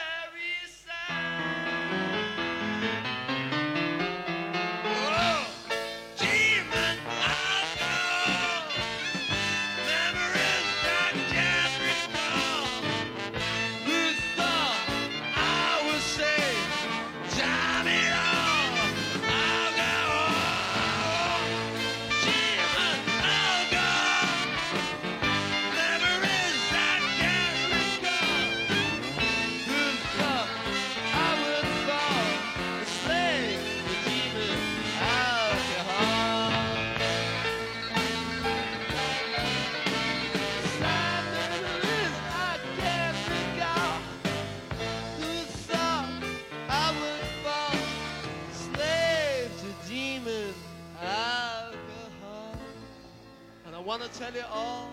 tell 54.22 54.36
you 54.36 54.46
all, 54.54 54.88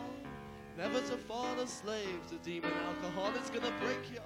never 0.78 1.00
to 1.00 1.14
fall 1.18 1.60
a 1.60 1.66
slave 1.66 2.18
to 2.30 2.36
demon 2.36 2.72
alcohol. 2.86 3.30
It's 3.36 3.50
gonna 3.50 3.74
break 3.78 4.10
you 4.10 4.20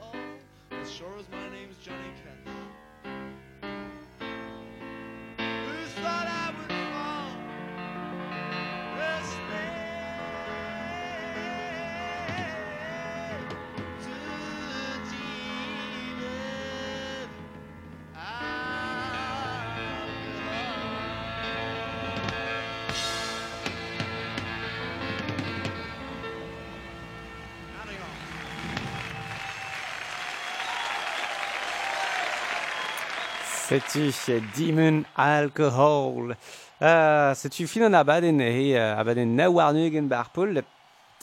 C'était 33.73 34.43
Demon 34.59 35.03
Alcohol. 35.17 36.37
Euh, 36.83 37.33
c'est 37.35 37.55
vielen 37.61 37.95
Abaden, 37.95 38.39
hey, 38.39 38.77
euh, 38.77 38.99
Abaden, 38.99 40.09
Barpool, 40.09 40.63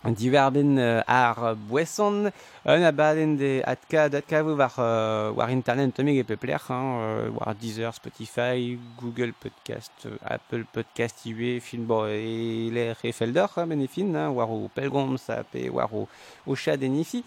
euh, 0.03 1.01
ar 1.05 1.55
Boisson, 1.55 2.31
un 2.65 2.81
Abaden 2.81 3.37
de 3.37 3.61
Atka, 3.63 4.09
Datka, 4.09 4.39
euh, 4.39 5.31
war 5.31 5.49
Internet, 5.49 5.93
Tomig 5.93 6.17
et 6.17 6.23
Pepler, 6.23 6.57
hein, 6.69 7.29
Deezer, 7.61 7.93
Spotify, 7.93 8.79
Google 8.99 9.33
Podcast, 9.33 10.07
Apple 10.25 10.63
Podcast, 10.73 11.23
IW, 11.27 11.59
Film, 11.59 11.83
bon, 11.83 12.07
et 12.07 12.71
les 12.71 12.93
Refelder, 12.93 13.45
hein, 13.57 13.67
Benefin, 13.67 14.15
hein, 14.15 14.29
war 14.29 14.49
au 14.49 14.69
Pelgrom, 14.73 15.19
Sapé, 15.19 15.69
war 15.69 15.89
au, 15.93 16.55
Chat 16.55 16.77
Nifi. 16.77 17.23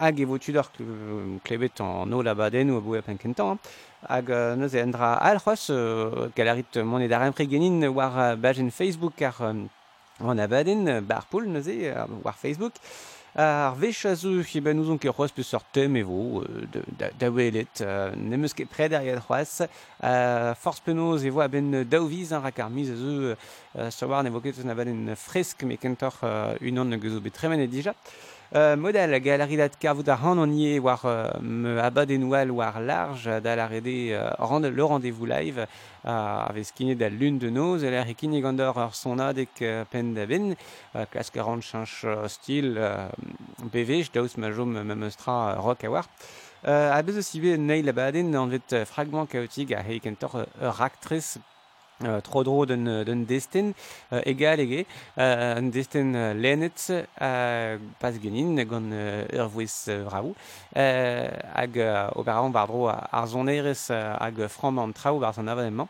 hag 0.00 0.18
e 0.20 0.24
vo 0.24 0.38
tudor 0.38 0.66
klebet 1.44 1.80
an 1.80 2.12
o 2.12 2.22
labaden 2.22 2.70
ou 2.70 2.78
a 2.78 2.80
boe 2.80 2.98
a 2.98 3.02
penkentañ, 3.02 3.58
hag 4.08 4.32
neuze 4.56 4.80
en 4.80 4.92
dra 4.96 5.18
alc'hoaz 5.20 5.68
galarit 6.34 6.80
mont 6.82 7.04
e 7.04 7.12
ar 7.12 7.32
genin 7.36 7.84
war 7.92 8.36
bajen 8.36 8.70
Facebook 8.70 9.20
ar 9.20 9.36
an 9.42 10.38
abaden 10.40 11.04
bar 11.06 11.24
poul 11.30 11.44
neuze 11.44 11.92
war 12.24 12.34
Facebook. 12.34 12.72
Ar 13.32 13.76
vech 13.76 14.06
a 14.06 14.16
zo 14.16 14.40
e 14.40 14.60
ben 14.60 14.78
ouzon 14.78 14.98
ket 14.98 15.12
c'hoaz 15.12 15.30
peus 15.30 15.52
ur 15.54 15.62
tem 15.70 15.96
e 15.96 16.02
vo 16.02 16.42
da 16.96 17.30
welet 17.30 17.80
ne 18.16 18.48
ket 18.48 18.68
pred 18.68 18.92
ar 18.94 19.04
yad 19.04 19.20
c'hoaz. 19.20 19.68
Forz 20.58 20.80
penoz 20.80 21.22
e 21.24 21.30
vo 21.30 21.40
a 21.40 21.48
ben 21.48 21.84
daouviz 21.84 22.32
an 22.32 22.42
rak 22.42 22.58
ar 22.58 22.70
miz 22.70 22.90
a 22.90 22.96
zo 22.96 23.36
sawar 23.90 24.24
ne 24.24 24.30
vo 24.30 24.40
ket 24.40 24.56
eus 24.58 24.64
na 24.64 24.74
baden 24.74 25.14
fresk 25.14 25.62
me 25.62 25.76
kentor 25.76 26.14
unan 26.60 26.88
ne 26.88 26.96
gezo 26.98 27.20
betremen 27.20 27.60
e 27.60 27.68
dija. 27.68 27.94
Euh, 28.52 28.74
model, 28.74 29.12
galaridat 29.22 29.76
kavout 29.78 30.08
ar 30.08 30.18
han 30.24 30.38
an 30.38 30.50
war 30.80 31.02
euh, 31.04 31.30
me 31.40 31.78
abad 31.78 32.10
enoual 32.10 32.50
war 32.50 32.80
large 32.80 33.30
da 33.44 33.54
la 33.54 33.68
rede 33.68 34.10
euh, 34.10 34.28
rand, 34.40 34.58
le 34.58 34.84
rendez-vous 34.84 35.24
live 35.24 35.68
a 36.02 36.48
euh, 36.48 36.52
vez 36.52 36.66
kine 36.74 36.96
da 36.96 37.08
lune 37.08 37.38
de 37.38 37.48
noz 37.48 37.84
el 37.84 37.94
ar 37.94 38.06
kine 38.18 38.42
gandor 38.42 38.76
ar 38.76 38.92
sonad 38.92 39.38
ek 39.38 39.62
euh, 39.62 39.84
pen 39.88 40.14
da 40.14 40.26
ben 40.26 40.56
euh, 40.96 41.06
klask 41.12 41.36
ar 41.36 41.48
an 41.48 41.60
chanch 41.60 42.02
euh, 42.04 42.26
stil 42.26 42.74
euh, 42.76 43.06
bevej 43.72 44.10
daouz 44.12 44.36
ma 44.36 44.50
jom 44.50 44.82
me 44.82 44.94
meustra 44.96 45.52
euh, 45.52 45.60
rock 45.60 45.84
a 45.84 45.90
war. 45.90 46.08
Euh, 46.66 46.90
a 46.92 47.00
bez 47.02 47.18
o 47.18 47.22
sibe 47.22 47.56
neil 47.56 47.88
abaden 47.88 48.34
an 48.34 48.50
vet 48.50 48.82
fragment 48.84 49.30
kaotik 49.30 49.70
a 49.70 49.84
heikentor 49.86 50.48
ur 50.60 50.82
actrice 50.82 51.38
uh, 52.04 52.20
trodro 52.20 52.66
d'un 52.66 53.04
d'un 53.04 53.24
destin 53.26 53.72
uh, 54.12 54.20
egal 54.24 54.60
ege. 54.60 54.86
Uh, 55.16 55.58
un 55.58 55.70
destin 55.70 56.14
uh, 56.14 56.32
lenet 56.34 56.92
uh, 57.20 57.78
pas 57.98 58.12
genin 58.22 58.64
gant 58.64 58.92
uh, 58.92 59.24
ur 59.38 59.48
voiz 59.48 59.74
uh, 59.88 60.02
vrau 60.08 60.32
uh, 60.32 61.28
hag 61.54 61.76
uh, 61.76 62.08
oberaon 62.14 62.50
bardro 62.50 62.88
ar 62.88 63.26
zonerez 63.26 63.90
uh, 63.90 64.16
hag 64.20 64.46
framant 64.48 64.94
trao 64.94 65.18
bar 65.18 65.34
zan 65.34 65.48
avan 65.48 65.86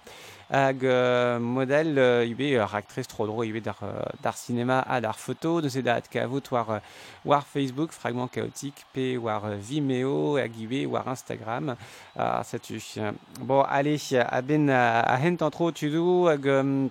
hag 0.50 0.84
euh, 0.84 1.38
model 1.38 1.98
euh, 1.98 2.26
ur 2.26 2.74
actrice 2.74 3.06
trop 3.06 3.26
dro 3.26 3.44
ibe 3.44 3.62
d'ar, 3.62 3.78
euh, 3.82 4.02
d'ar 4.22 4.36
cinéma 4.36 4.80
a 4.80 5.00
d'ar 5.00 5.18
photo 5.18 5.60
de 5.60 5.68
se 5.68 5.78
dat 5.78 6.02
kavout 6.10 6.50
war, 6.50 6.70
euh, 6.70 6.78
war 7.24 7.46
Facebook 7.46 7.92
fragment 7.92 8.28
chaotique 8.28 8.84
p 8.92 9.16
war 9.16 9.44
euh, 9.44 9.56
Vimeo 9.56 10.36
hag 10.38 10.56
ibe 10.58 10.90
war 10.90 11.06
Instagram 11.08 11.76
ah, 12.16 12.42
setu. 12.44 12.80
Bon, 13.40 13.62
allez, 13.62 14.16
a 14.18 14.42
ben 14.42 14.68
a 14.70 15.16
hent 15.16 15.42
an 15.42 15.50
tro 15.50 15.70
tudu 15.70 16.26
hag 16.28 16.90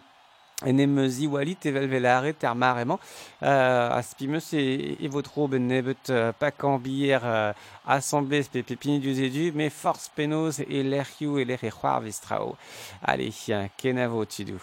Enemezi 0.65 1.27
walit 1.27 1.65
evel 1.65 1.87
velare 1.87 2.33
termarement 2.33 2.99
euh, 3.43 3.89
aspimus 3.95 4.53
et 4.53 4.97
evotro 4.99 5.47
benebet 5.47 6.09
euh, 6.09 6.33
pacambier 6.33 7.17
euh, 7.23 7.53
assemblée 7.87 8.43
pépini 8.43 8.99
du 8.99 9.13
zédu 9.13 9.53
mais 9.55 9.69
force 9.69 10.11
penos 10.13 10.59
et 10.59 10.83
l'erhiu 10.83 11.39
et 11.39 11.45
l'erhiroir 11.45 12.01
vistrao 12.01 12.57
allez 13.01 13.33
hein, 13.49 13.69
kenavo 13.77 14.25
tidou 14.25 14.59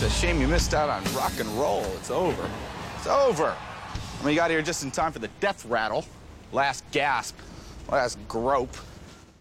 It's 0.00 0.02
a 0.02 0.10
shame 0.10 0.40
you 0.40 0.48
missed 0.48 0.72
out 0.74 0.88
on 0.88 1.02
rock 1.12 1.32
and 1.40 1.48
roll. 1.58 1.84
It's 1.96 2.10
over. 2.10 2.48
It's 2.96 3.08
over. 3.08 3.52
I 3.52 4.24
mean, 4.24 4.32
you 4.32 4.40
got 4.40 4.48
here 4.48 4.62
just 4.62 4.84
in 4.84 4.92
time 4.92 5.10
for 5.10 5.18
the 5.18 5.30
death 5.40 5.66
rattle. 5.66 6.04
Last 6.52 6.84
gasp. 6.92 7.34
Last 7.90 8.18
grope. 8.28 8.76